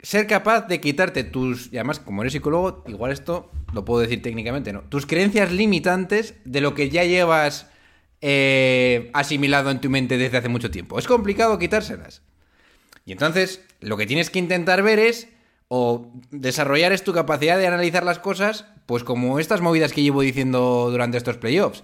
[0.01, 4.21] ser capaz de quitarte tus, y además como eres psicólogo, igual esto lo puedo decir
[4.21, 4.81] técnicamente, ¿no?
[4.81, 7.67] Tus creencias limitantes de lo que ya llevas
[8.21, 10.97] eh, asimilado en tu mente desde hace mucho tiempo.
[10.99, 12.21] Es complicado quitárselas.
[13.05, 15.29] Y entonces, lo que tienes que intentar ver es,
[15.67, 20.21] o desarrollar es tu capacidad de analizar las cosas, pues como estas movidas que llevo
[20.21, 21.83] diciendo durante estos playoffs.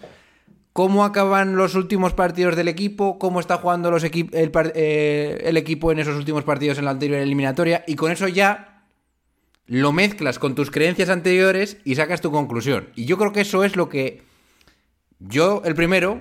[0.74, 3.20] ¿Cómo acaban los últimos partidos del equipo?
[3.20, 6.86] ¿Cómo está jugando los equi- el, par- eh, el equipo en esos últimos partidos en
[6.86, 7.84] la anterior eliminatoria?
[7.88, 8.88] Y con eso ya
[9.68, 12.90] lo mezclas con tus creencias anteriores y sacas tu conclusión.
[12.96, 14.24] Y yo creo que eso es lo que
[15.20, 16.20] yo, el primero,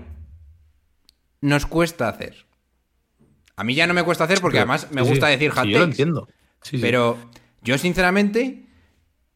[1.41, 2.45] nos cuesta hacer.
[3.57, 5.65] A mí ya no me cuesta hacer porque Pero- además me sí, gusta decir hot
[5.65, 6.29] Sí, yo lo entiendo.
[6.63, 6.79] Sí.
[6.79, 7.17] Pero
[7.63, 8.67] yo, sinceramente,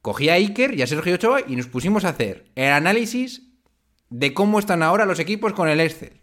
[0.02, 3.45] cogí a Iker y a Sergio Ochoa y nos pusimos a hacer el análisis
[4.10, 6.20] de cómo están ahora los equipos con el Excel.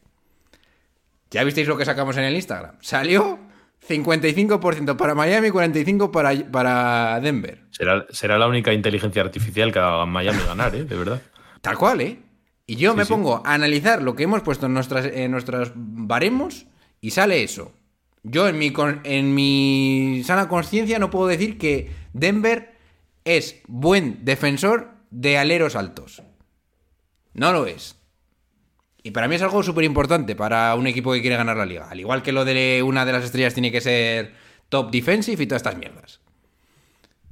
[1.32, 2.76] Ya visteis lo que sacamos en el Instagram.
[2.82, 3.40] Salió
[3.88, 7.64] 55% para Miami, 45% para, para Denver.
[7.72, 10.84] Será, será la única inteligencia artificial que haga Miami ganar, ¿eh?
[10.86, 11.22] De verdad.
[11.62, 12.20] Tal cual, ¿eh?
[12.66, 13.12] Y yo Sí, me sí.
[13.14, 16.66] pongo a analizar lo que hemos puesto en, nuestras, en nuestros baremos
[17.02, 17.74] y sale eso.
[18.24, 18.72] Yo en mi,
[19.04, 22.74] en mi sana conciencia no puedo decir que Denver
[23.26, 26.22] es buen defensor de aleros altos.
[27.34, 27.96] No lo es.
[29.02, 31.90] Y para mí es algo súper importante para un equipo que quiere ganar la liga.
[31.90, 34.34] Al igual que lo de una de las estrellas tiene que ser
[34.70, 36.22] top defensive y todas estas mierdas.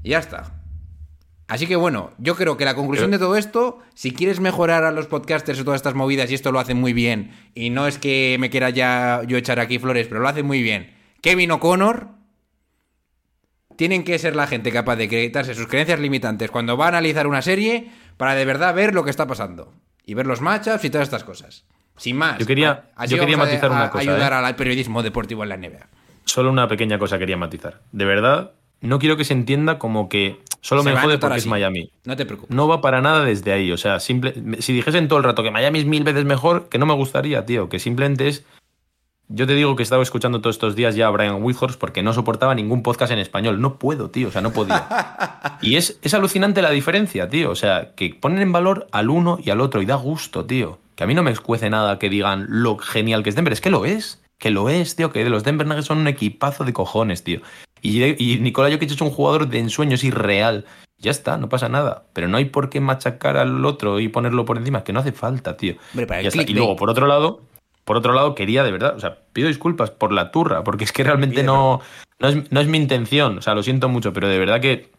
[0.03, 0.61] Y ya está.
[1.47, 4.91] Así que bueno, yo creo que la conclusión de todo esto, si quieres mejorar a
[4.91, 7.97] los podcasters o todas estas movidas, y esto lo hacen muy bien, y no es
[7.97, 12.07] que me quiera ya yo echar aquí flores, pero lo hacen muy bien, Kevin O'Connor,
[13.75, 17.27] tienen que ser la gente capaz de quitarse sus creencias limitantes cuando va a analizar
[17.27, 19.73] una serie para de verdad ver lo que está pasando.
[20.05, 21.63] Y ver los matchups y todas estas cosas.
[21.97, 22.37] Sin más.
[22.39, 24.45] Yo quería- Así yo quería a- matizar una cosa, ayudar ¿eh?
[24.47, 25.87] al periodismo deportivo en la NBA.
[26.25, 27.81] Solo una pequeña cosa quería matizar.
[27.91, 31.47] De verdad, no quiero que se entienda como que solo Se me jode porque así.
[31.47, 31.91] es Miami.
[32.05, 32.55] No te preocupes.
[32.55, 33.71] No va para nada desde ahí.
[33.71, 36.77] O sea, simple, si dijesen todo el rato que Miami es mil veces mejor, que
[36.79, 37.69] no me gustaría, tío.
[37.69, 38.43] Que simplemente es.
[39.33, 42.03] Yo te digo que he estado escuchando todos estos días ya a Brian Windhorst porque
[42.03, 43.61] no soportaba ningún podcast en español.
[43.61, 44.27] No puedo, tío.
[44.27, 45.57] O sea, no podía.
[45.61, 47.49] y es, es alucinante la diferencia, tío.
[47.49, 50.79] O sea, que ponen en valor al uno y al otro y da gusto, tío.
[50.95, 53.53] Que a mí no me escuece nada que digan lo genial que es Denver.
[53.53, 54.21] Es que lo es.
[54.37, 55.13] Que lo es, tío.
[55.13, 57.39] Que los Denver Nuggets son un equipazo de cojones, tío.
[57.81, 60.65] Y, y Nikola Jokic es un jugador de ensueño, es irreal.
[60.97, 62.03] Ya está, no pasa nada.
[62.11, 65.13] Pero no hay por qué machacar al otro y ponerlo por encima, que no hace
[65.13, 65.75] falta, tío.
[65.93, 66.51] Hombre, para el Ya está.
[66.51, 67.41] Y luego, por otro lado,
[67.85, 70.91] por otro lado, quería de verdad, o sea, pido disculpas por la turra, porque es
[70.91, 71.81] que realmente no,
[72.19, 73.37] no, es, no es mi intención.
[73.37, 74.91] O sea, lo siento mucho, pero de verdad que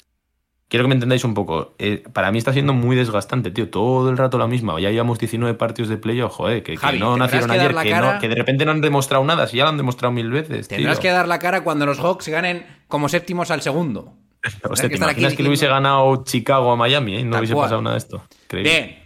[0.68, 1.74] quiero que me entendáis un poco.
[1.78, 3.68] Eh, para mí está siendo muy desgastante, tío.
[3.70, 4.80] Todo el rato la misma.
[4.80, 8.20] Ya llevamos 19 partidos de playoff, joder, que, no nacieron que ayer, que, cara- no-
[8.20, 10.68] que de repente no han demostrado nada, si ya lo han demostrado mil veces.
[10.68, 11.02] Tendrás tío.
[11.02, 14.14] que dar la cara cuando los Hawks ganen como séptimos al segundo.
[14.68, 17.24] Hostia, ¿te imaginas que le hubiese ganado Chicago a Miami eh?
[17.24, 17.66] no Tal hubiese cual.
[17.66, 18.22] pasado nada de esto?
[18.44, 18.70] Increíble.
[18.72, 19.01] Bien.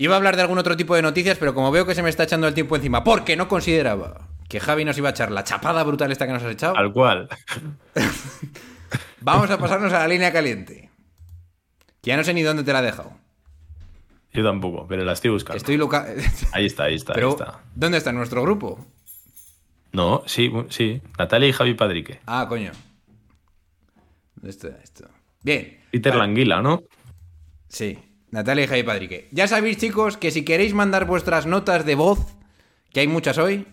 [0.00, 2.08] Iba a hablar de algún otro tipo de noticias, pero como veo que se me
[2.08, 5.42] está echando el tiempo encima, porque no consideraba que Javi nos iba a echar la
[5.42, 7.28] chapada brutal esta que nos has echado, Al cual.
[9.20, 10.88] vamos a pasarnos a la línea caliente.
[12.00, 13.10] Que ya no sé ni dónde te la he dejado.
[14.32, 15.56] Yo tampoco, pero la estoy buscando.
[15.56, 16.06] Estoy loca.
[16.52, 17.60] Ahí está, ahí está, Pero, ahí está.
[17.74, 18.86] ¿dónde está nuestro grupo?
[19.90, 21.02] No, sí, sí.
[21.18, 22.20] Natalia y Javi Padrique.
[22.24, 22.70] Ah, coño.
[24.36, 25.08] ¿Dónde está esto?
[25.42, 25.80] Bien.
[25.90, 26.84] Peter Languila, ¿no?
[27.68, 27.98] Sí,
[28.30, 29.28] Natalia y Javi Padrique.
[29.32, 32.18] Ya sabéis, chicos, que si queréis mandar vuestras notas de voz,
[32.92, 33.66] que hay muchas hoy,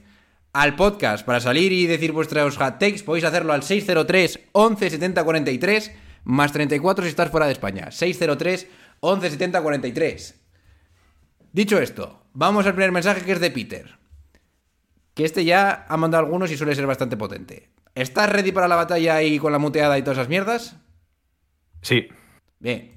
[0.54, 5.24] al podcast para salir y decir vuestros hot takes, podéis hacerlo al 603 11 70
[5.24, 5.92] 43
[6.24, 7.92] más 34 si estás fuera de España.
[7.92, 8.68] 603
[9.02, 10.42] 11 70 43.
[11.52, 13.98] Dicho esto, vamos al primer mensaje que es de Peter.
[15.14, 17.70] Que este ya ha mandado algunos y suele ser bastante potente.
[17.94, 20.76] ¿Estás ready para la batalla y con la muteada y todas esas mierdas?
[21.82, 22.10] Sí.
[22.60, 22.95] Bien.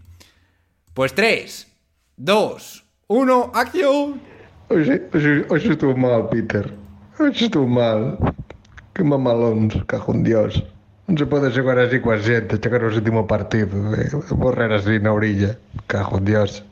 [0.99, 1.69] Pues 3,
[2.17, 4.21] 2, 1, acción.
[4.69, 6.75] Hoxe, hoxe, mal, Peter.
[7.21, 8.19] Hoxe estuvo mal.
[8.95, 10.59] Que mamalóns, cajón dios.
[11.07, 15.15] Non se pode xogar así coa xente, chegar ao último partido, eh, borrar así na
[15.15, 15.55] orilla,
[15.87, 16.67] cajón dios.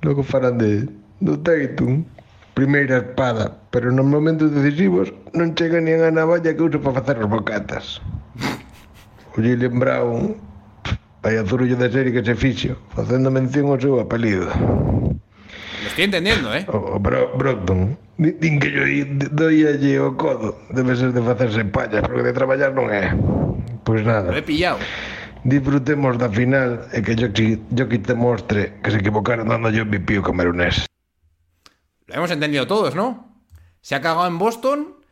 [0.00, 0.88] Logo farán de,
[1.20, 2.08] do Tatum,
[2.56, 7.20] primeira espada, pero nos momentos decisivos non chega nin a navalla que uso para facer
[7.20, 8.00] os bocatas.
[9.36, 10.55] O Jillian Brown
[11.26, 14.46] Vaya zurullo de serie que se fixo, facendo mención ao seu apelido.
[14.46, 16.62] Lo estoy entendiendo, eh?
[16.70, 17.98] O, o Bro Brockton.
[18.14, 18.86] Din que yo
[19.34, 20.54] doialle o codo.
[20.70, 23.10] Debe ser de facerse pallas, porque de traballar non é.
[23.82, 24.30] Pois nada.
[24.30, 24.78] Lo he pillado.
[25.42, 29.98] Disfrutemos da final e que yo, yo te mostre que se equivocaron dando yo mi
[29.98, 30.86] pío camerunés.
[32.06, 33.42] Lo hemos entendido todos, ¿no?
[33.82, 35.02] Se ha cagado en Boston,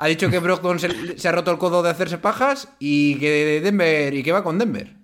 [0.00, 3.60] ha dicho que Brockton se, se ha roto el codo de hacerse pajas y que
[3.60, 4.96] Denver y que va con Denver.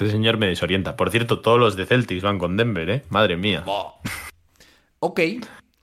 [0.00, 0.94] Este señor me desorienta.
[0.96, 3.02] Por cierto, todos los de Celtics van con Denver, ¿eh?
[3.10, 3.64] Madre mía.
[5.00, 5.20] Ok.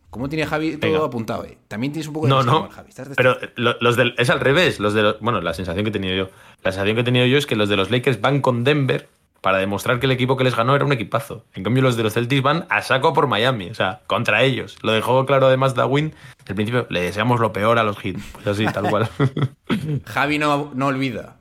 [0.10, 1.06] ¿Cómo tiene Javi todo Venga.
[1.06, 1.44] apuntado?
[1.44, 1.58] eh?
[1.68, 2.70] También tienes un poco de No, no.
[2.70, 2.88] Javi.
[2.90, 4.80] Estás de- Pero lo- los del, es al revés.
[4.80, 6.30] Los de los- bueno, la sensación que he tenido yo.
[6.64, 9.10] La sensación que he tenido yo es que los de los Lakers van con Denver
[9.42, 11.44] para demostrar que el equipo que les ganó era un equipazo.
[11.54, 13.70] En cambio, los de los Celtics van a saco por Miami.
[13.70, 14.78] O sea, contra ellos.
[14.82, 16.14] Lo dejó claro además Dawin.
[16.48, 18.16] Al principio le deseamos lo peor a los Heat.
[18.32, 19.10] Pues así, tal cual.
[20.06, 21.36] Javi no, no olvida.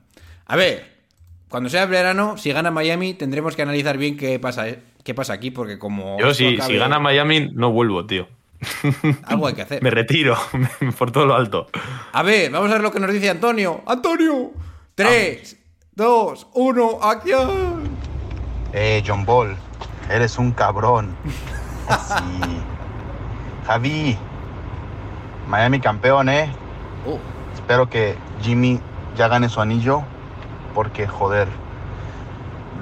[0.45, 0.94] A ver,
[1.55, 5.31] cuando sea verano, si gana Miami, tendremos que analizar bien qué pasa, eh, qué pasa
[5.31, 6.19] aquí, porque como.
[6.19, 8.27] Yo si, acabe, si gana Miami no vuelvo, tío.
[9.23, 9.81] Algo hay que hacer.
[9.81, 10.35] Me retiro
[10.99, 11.67] por todo lo alto.
[12.11, 13.83] A ver, vamos a ver lo que nos dice Antonio.
[13.87, 14.51] ¡Antonio!
[14.95, 15.57] 3,
[15.93, 17.83] 2, 1, acción.
[18.73, 19.55] Eh, John Ball,
[20.09, 21.15] eres un cabrón.
[21.87, 22.57] Sí.
[23.65, 24.17] Javi,
[25.47, 26.51] Miami campeón, ¿eh?
[27.07, 27.17] Oh,
[27.53, 28.81] Espero que Jimmy
[29.15, 30.03] ya gane su anillo,
[30.75, 31.47] porque joder,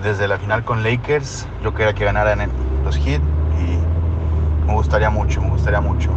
[0.01, 2.49] desde la final con Lakers, yo quería que ganaran
[2.83, 3.21] los Heat
[3.61, 6.09] y me gustaría mucho, me gustaría mucho.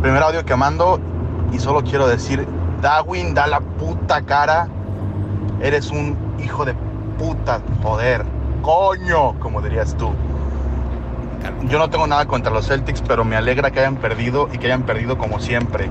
[0.00, 0.98] Primer audio que mando
[1.52, 2.48] y solo quiero decir,
[2.80, 4.66] Darwin, da la puta cara,
[5.60, 6.74] eres un hijo de
[7.18, 8.24] puta, joder,
[8.62, 10.10] coño, como dirías tú.
[11.68, 14.66] Yo no tengo nada contra los Celtics, pero me alegra que hayan perdido y que
[14.66, 15.90] hayan perdido como siempre.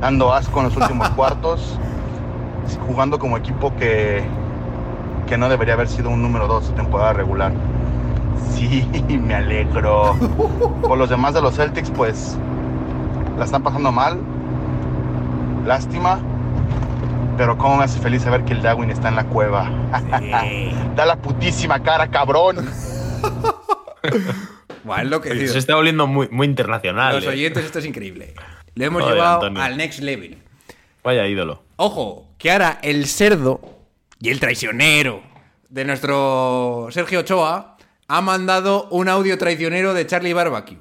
[0.00, 1.78] Dando asco en los últimos cuartos,
[2.86, 4.22] jugando como equipo que,
[5.26, 7.52] que no debería haber sido un número 2 de temporada regular.
[8.52, 8.86] Sí,
[9.20, 10.14] me alegro.
[10.82, 12.36] Por los demás de los Celtics, pues
[13.38, 14.18] la están pasando mal.
[15.66, 16.18] Lástima.
[17.36, 19.68] Pero cómo me hace feliz saber que el Darwin está en la cueva.
[20.94, 22.64] da la putísima cara, cabrón.
[25.04, 27.16] Lo que Se está volviendo muy, muy internacional.
[27.16, 27.30] Los eh.
[27.30, 28.34] oyentes, esto es increíble.
[28.74, 29.62] Lo hemos Joder, llevado Antonio.
[29.62, 30.38] al next level.
[31.04, 31.62] Vaya ídolo.
[31.76, 33.60] Ojo, que ahora el cerdo
[34.20, 35.20] y el traicionero
[35.68, 37.76] de nuestro Sergio Ochoa
[38.08, 40.78] ha mandado un audio traicionero de Charlie Barbecue.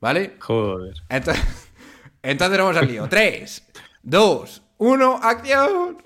[0.00, 0.36] ¿Vale?
[0.40, 0.94] Joder.
[1.10, 1.44] Entonces,
[2.22, 3.06] entonces vamos al lío.
[3.06, 3.66] 3,
[4.02, 5.98] 2, 1, acción.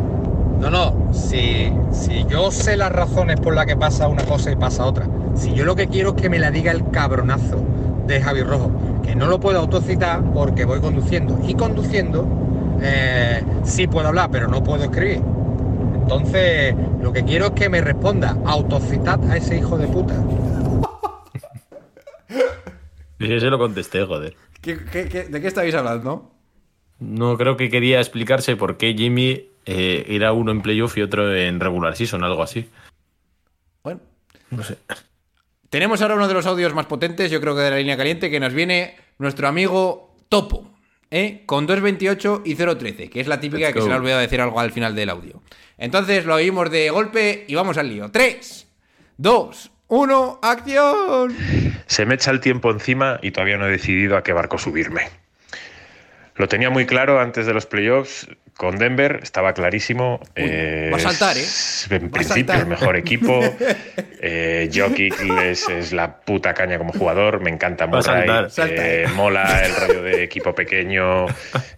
[0.58, 4.56] No, no, si, si yo sé las razones por las que pasa una cosa y
[4.56, 5.06] pasa otra,
[5.36, 7.64] si yo lo que quiero es que me la diga el cabronazo
[8.08, 8.72] de Javi Rojo,
[9.04, 12.49] que no lo puedo autocitar porque voy conduciendo, y conduciendo
[12.82, 15.20] eh, sí puedo hablar, pero no puedo escribir.
[16.02, 20.14] Entonces, lo que quiero es que me responda, autocitad a ese hijo de puta.
[23.18, 24.34] Sí, ese lo contesté, joder.
[24.60, 26.32] ¿Qué- qué- qué- de qué estáis hablando?
[26.98, 31.34] No creo que quería explicarse por qué Jimmy eh, era uno en playoff y otro
[31.34, 32.68] en regular season, algo así.
[33.84, 34.00] Bueno,
[34.50, 34.78] No sé.
[35.68, 38.30] tenemos ahora uno de los audios más potentes, yo creo que de la línea caliente,
[38.30, 40.70] que nos viene nuestro amigo Topo,
[41.10, 41.42] ¿eh?
[41.46, 44.40] con 2.28 y 0.13, que es la típica Let's que se le ha olvidado decir
[44.40, 45.42] algo al final del audio.
[45.78, 48.10] Entonces lo oímos de golpe y vamos al lío.
[48.10, 48.68] 3,
[49.16, 51.36] 2, 1, acción.
[51.86, 55.08] Se me echa el tiempo encima y todavía no he decidido a qué barco subirme.
[56.36, 58.26] Lo tenía muy claro antes de los playoffs
[58.60, 60.20] con Denver, estaba clarísimo.
[60.36, 61.46] va a saltar, ¿eh?
[61.88, 63.40] En Va principio, el mejor equipo.
[64.20, 67.40] eh, Jokic es, es la puta caña como jugador.
[67.40, 68.50] Me encanta Va a Murray.
[68.50, 68.68] saltar.
[68.68, 69.08] Eh, ¿eh?
[69.16, 71.24] mola el rollo de equipo pequeño.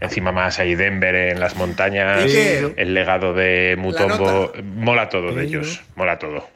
[0.00, 2.24] Encima más hay Denver en las montañas.
[2.24, 4.52] El legado de Mutombo.
[4.74, 5.84] Mola todo de ellos.
[5.94, 6.48] Mola todo.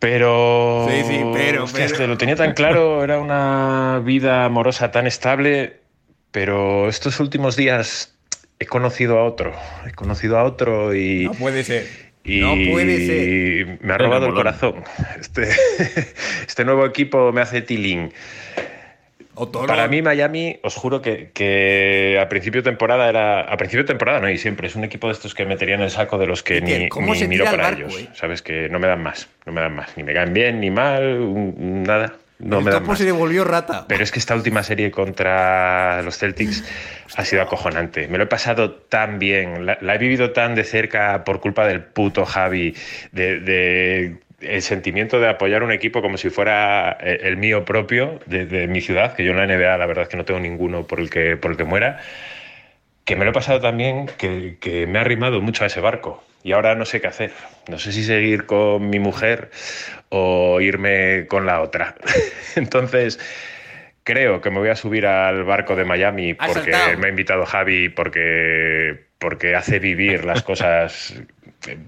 [0.00, 0.88] Pero.
[0.90, 2.02] Sí, sí, pero, Hostia, es pero.
[2.02, 5.76] que lo tenía tan claro, era una vida amorosa tan estable,
[6.32, 8.13] pero estos últimos días
[8.64, 9.52] he conocido a otro.
[9.86, 11.24] He conocido a otro y.
[11.24, 11.86] No puede ser.
[12.24, 13.78] y No puede ser.
[13.80, 14.82] me ha robado el corazón.
[15.20, 15.48] Este,
[16.46, 18.12] este nuevo equipo me hace tiling.
[19.36, 19.66] Otoro.
[19.66, 23.40] Para mí, Miami, os juro que, que a principio de temporada era.
[23.40, 24.68] A principio de temporada no, y siempre.
[24.68, 27.12] Es un equipo de estos que metería en el saco de los que ni, ¿cómo
[27.14, 28.00] ni se miro para barco, ellos.
[28.00, 28.08] eh?
[28.14, 29.28] Sabes que no me dan más.
[29.44, 29.96] No me dan más.
[29.96, 31.18] Ni me caen bien, ni mal,
[31.82, 32.14] nada.
[32.38, 33.86] No el me topo se devolvió rata.
[33.86, 36.64] Pero es que esta última serie contra los Celtics
[37.16, 38.08] ha sido acojonante.
[38.08, 41.66] Me lo he pasado tan bien, la, la he vivido tan de cerca por culpa
[41.66, 42.74] del puto Javi,
[43.12, 48.20] de, de el sentimiento de apoyar un equipo como si fuera eh, el mío propio,
[48.26, 50.40] de, de mi ciudad, que yo en la NBA la verdad es que no tengo
[50.40, 52.00] ninguno por el que, por el que muera,
[53.04, 56.22] que me lo he pasado también, que, que me ha arrimado mucho a ese barco.
[56.44, 57.32] Y ahora no sé qué hacer.
[57.68, 59.50] No sé si seguir con mi mujer
[60.10, 61.96] o irme con la otra.
[62.54, 63.18] Entonces,
[64.04, 67.88] creo que me voy a subir al barco de Miami porque me ha invitado Javi,
[67.88, 71.14] porque, porque hace vivir las cosas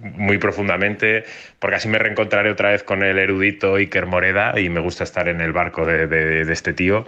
[0.01, 1.25] muy profundamente,
[1.59, 5.29] porque así me reencontraré otra vez con el erudito Iker Moreda y me gusta estar
[5.29, 7.05] en el barco de, de- de este tío.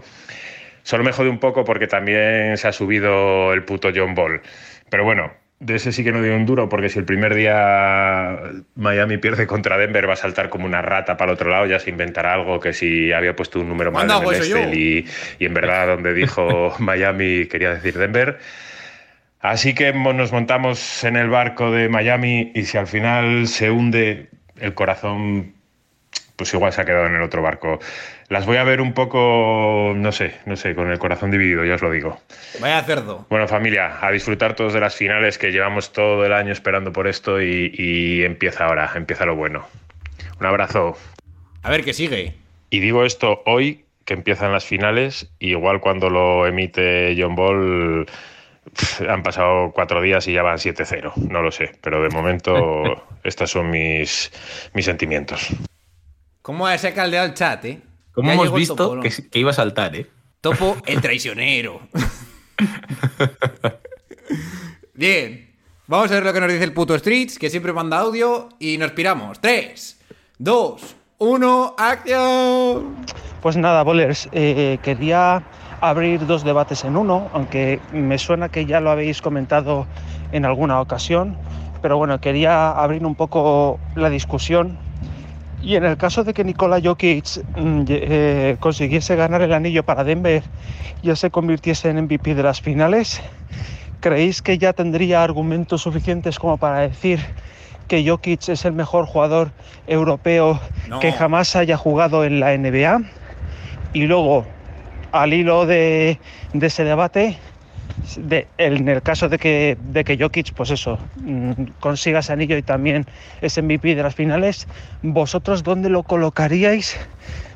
[0.82, 4.42] Solo me jode un poco porque también se ha subido el puto John Ball.
[4.90, 8.38] Pero bueno, de ese sí que no dio un duro porque si el primer día
[8.76, 11.80] Miami pierde contra Denver va a saltar como una rata para el otro lado, ya
[11.80, 14.56] se inventará algo que si había puesto un número mal ¿Cuándo en el yo?
[14.58, 15.06] Excel y,
[15.38, 18.38] y en verdad donde dijo Miami quería decir Denver.
[19.40, 24.28] Así que nos montamos en el barco de Miami y si al final se hunde
[24.60, 25.54] el corazón,
[26.34, 27.78] pues igual se ha quedado en el otro barco.
[28.28, 31.76] Las voy a ver un poco, no sé, no sé, con el corazón dividido, ya
[31.76, 32.20] os lo digo.
[32.60, 33.26] Vaya cerdo.
[33.30, 37.06] Bueno, familia, a disfrutar todos de las finales que llevamos todo el año esperando por
[37.08, 39.66] esto y, y empieza ahora, empieza lo bueno.
[40.38, 40.96] Un abrazo.
[41.62, 42.34] A ver qué sigue.
[42.68, 48.06] Y digo esto hoy, que empiezan las finales, igual cuando lo emite John Ball
[49.08, 53.50] han pasado cuatro días y ya van 7-0, no lo sé, pero de momento estos
[53.50, 54.30] son mis,
[54.74, 55.48] mis sentimientos.
[56.42, 57.80] ¿Cómo se ha caldeado el chat, eh?
[58.18, 59.02] Como Ya hemos visto topo, ¿no?
[59.02, 60.08] que, que iba a saltar, ¿eh?
[60.40, 61.80] Topo, el traicionero.
[64.94, 65.54] Bien.
[65.86, 68.76] Vamos a ver lo que nos dice el puto Streets, que siempre manda audio, y
[68.76, 69.40] nos piramos.
[69.40, 70.00] 3,
[70.38, 72.96] 2, 1, acción.
[73.40, 75.44] Pues nada, Bolers, eh, quería
[75.80, 79.86] abrir dos debates en uno, aunque me suena que ya lo habéis comentado
[80.32, 81.38] en alguna ocasión,
[81.82, 84.76] pero bueno, quería abrir un poco la discusión.
[85.62, 90.04] Y en el caso de que Nikola Jokic mm, eh, consiguiese ganar el anillo para
[90.04, 90.42] Denver
[91.02, 93.20] y él se convirtiese en MVP de las finales,
[94.00, 97.20] ¿creéis que ya tendría argumentos suficientes como para decir
[97.88, 99.50] que Jokic es el mejor jugador
[99.86, 101.00] europeo No.
[101.00, 103.00] que jamás haya jugado en la NBA?
[103.94, 104.46] Y luego,
[105.12, 106.20] al hilo de,
[106.52, 107.38] de ese debate,
[108.58, 112.62] en el caso de que, de que Jokic, pues eso, mm, consiga ese anillo y
[112.62, 113.06] también
[113.40, 114.66] es MVP de las finales,
[115.02, 116.98] ¿vosotros dónde lo colocaríais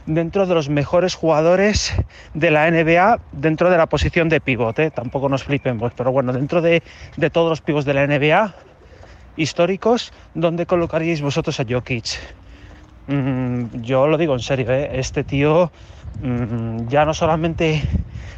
[0.07, 1.95] dentro de los mejores jugadores
[2.35, 4.91] de la NBA, dentro de la posición de pivote?
[4.91, 6.83] Tampoco nos flipemos, pero bueno, dentro de,
[7.17, 8.55] de todos los pivots de la NBA
[9.37, 12.19] históricos, ¿dónde colocaríais vosotros a Jokic?
[13.07, 14.91] Mm, yo lo digo en serio, ¿eh?
[14.95, 15.73] este tío
[16.23, 17.83] mm, ya no solamente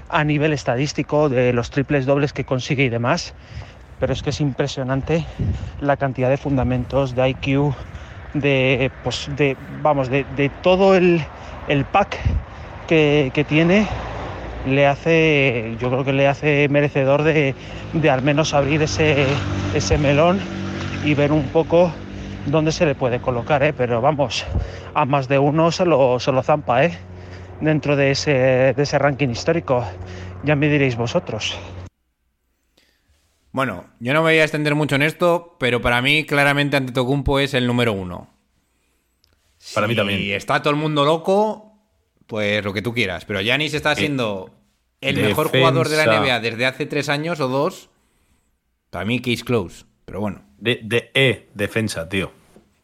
[0.09, 3.35] a nivel estadístico de los triples dobles que consigue y demás,
[4.01, 5.24] pero es que es impresionante
[5.80, 7.74] la cantidad de fundamentos, de IQ,
[8.35, 11.24] de, pues de, vamos, de, de todo el,
[11.68, 12.18] el pack
[12.87, 13.87] que, que tiene,
[14.66, 17.55] le hace, yo creo que le hace merecedor de,
[17.93, 19.26] de al menos abrir ese,
[19.74, 20.41] ese melón
[21.05, 21.93] y ver un poco
[22.47, 23.72] dónde se le puede colocar, ¿eh?
[23.72, 24.45] pero vamos,
[24.95, 26.99] a más de uno se lo, se lo zampa ¿eh?
[27.61, 29.84] Dentro de ese, de ese ranking histórico.
[30.44, 31.59] Ya me diréis vosotros.
[33.52, 37.38] Bueno, yo no me voy a extender mucho en esto, pero para mí claramente Antetokounmpo
[37.38, 38.28] es el número uno.
[39.74, 40.20] Para mí Si también.
[40.32, 41.72] está todo el mundo loco,
[42.26, 43.24] pues lo que tú quieras.
[43.24, 44.50] Pero Yanis está siendo
[45.00, 47.90] el mejor jugador de la NBA desde hace tres años o dos.
[48.90, 49.84] Para mí, case close.
[50.05, 50.42] Pero bueno.
[50.59, 52.32] De, de E, defensa, tío.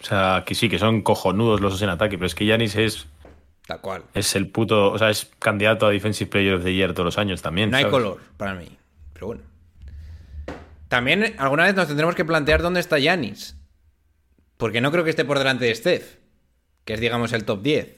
[0.00, 2.76] O sea, que sí, que son cojonudos los dos en ataque, pero es que Yanis
[2.76, 3.06] es,
[3.70, 4.02] Tal cual.
[4.14, 4.90] es el puto.
[4.90, 7.70] O sea, es candidato a Defensive Player of the Year todos los años también.
[7.70, 8.76] No hay color para mí.
[9.12, 9.42] Pero bueno.
[10.88, 13.56] También alguna vez nos tendremos que plantear dónde está Yanis.
[14.56, 16.16] Porque no creo que esté por delante de Steph,
[16.84, 17.96] que es digamos el top 10.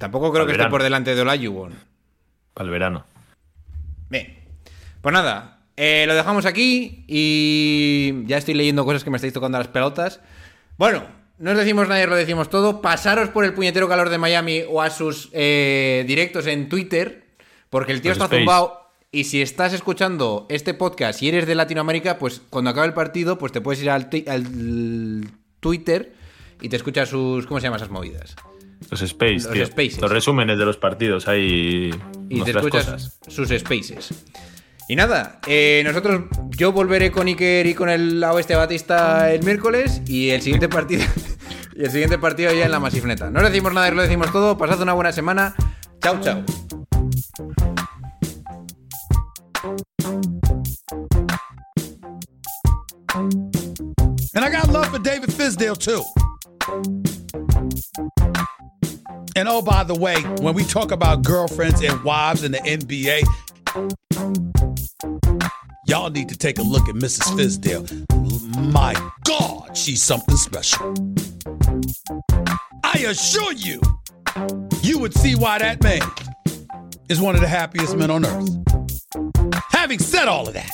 [0.00, 1.72] Tampoco creo Al que esté por delante de Olajuwon.
[2.54, 3.06] Para el verano.
[4.08, 4.36] Bien.
[5.00, 9.58] Pues nada, eh, lo dejamos aquí y ya estoy leyendo cosas que me estáis tocando
[9.58, 10.20] las pelotas.
[10.76, 12.82] Bueno, no os decimos os lo decimos todo.
[12.82, 17.24] Pasaros por el puñetero calor de Miami o a sus eh, directos en Twitter,
[17.70, 18.78] porque el tío Los está zumbado.
[19.10, 23.38] Y si estás escuchando este podcast y eres de Latinoamérica, pues cuando acabe el partido,
[23.38, 24.10] pues te puedes ir al,
[25.60, 26.12] Twitter
[26.60, 27.46] y te escuchas sus.
[27.46, 28.36] ¿Cómo se llaman esas movidas?
[28.90, 29.66] Los Space, Los tío.
[29.66, 30.00] Spaces.
[30.00, 31.90] Los resúmenes de los partidos hay.
[32.28, 33.18] y te escuchas cosas.
[33.28, 34.10] sus spaces.
[34.90, 40.02] Y nada, eh, nosotros, yo volveré con Iker y con el Oeste Batista el miércoles
[40.08, 41.04] y el siguiente partido,
[41.80, 43.30] Y el siguiente partido ya en la masifneta.
[43.30, 44.58] No decimos nada y lo decimos todo.
[44.58, 45.54] Pasad una buena semana.
[46.02, 46.44] Chao, chao.
[54.34, 56.02] And I got love for David Fisdale too.
[59.34, 63.22] And oh, by the way, when we talk about girlfriends and wives in the NBA,
[65.86, 67.22] y'all need to take a look at Mrs.
[67.38, 67.86] Fisdale.
[68.70, 68.92] My
[69.24, 70.94] God, she's something special.
[72.84, 73.80] I assure you,
[74.82, 76.02] you would see why that man
[77.08, 78.48] is one of the happiest men on earth.
[79.70, 80.70] Having said all of that,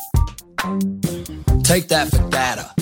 [1.64, 2.72] take that for data.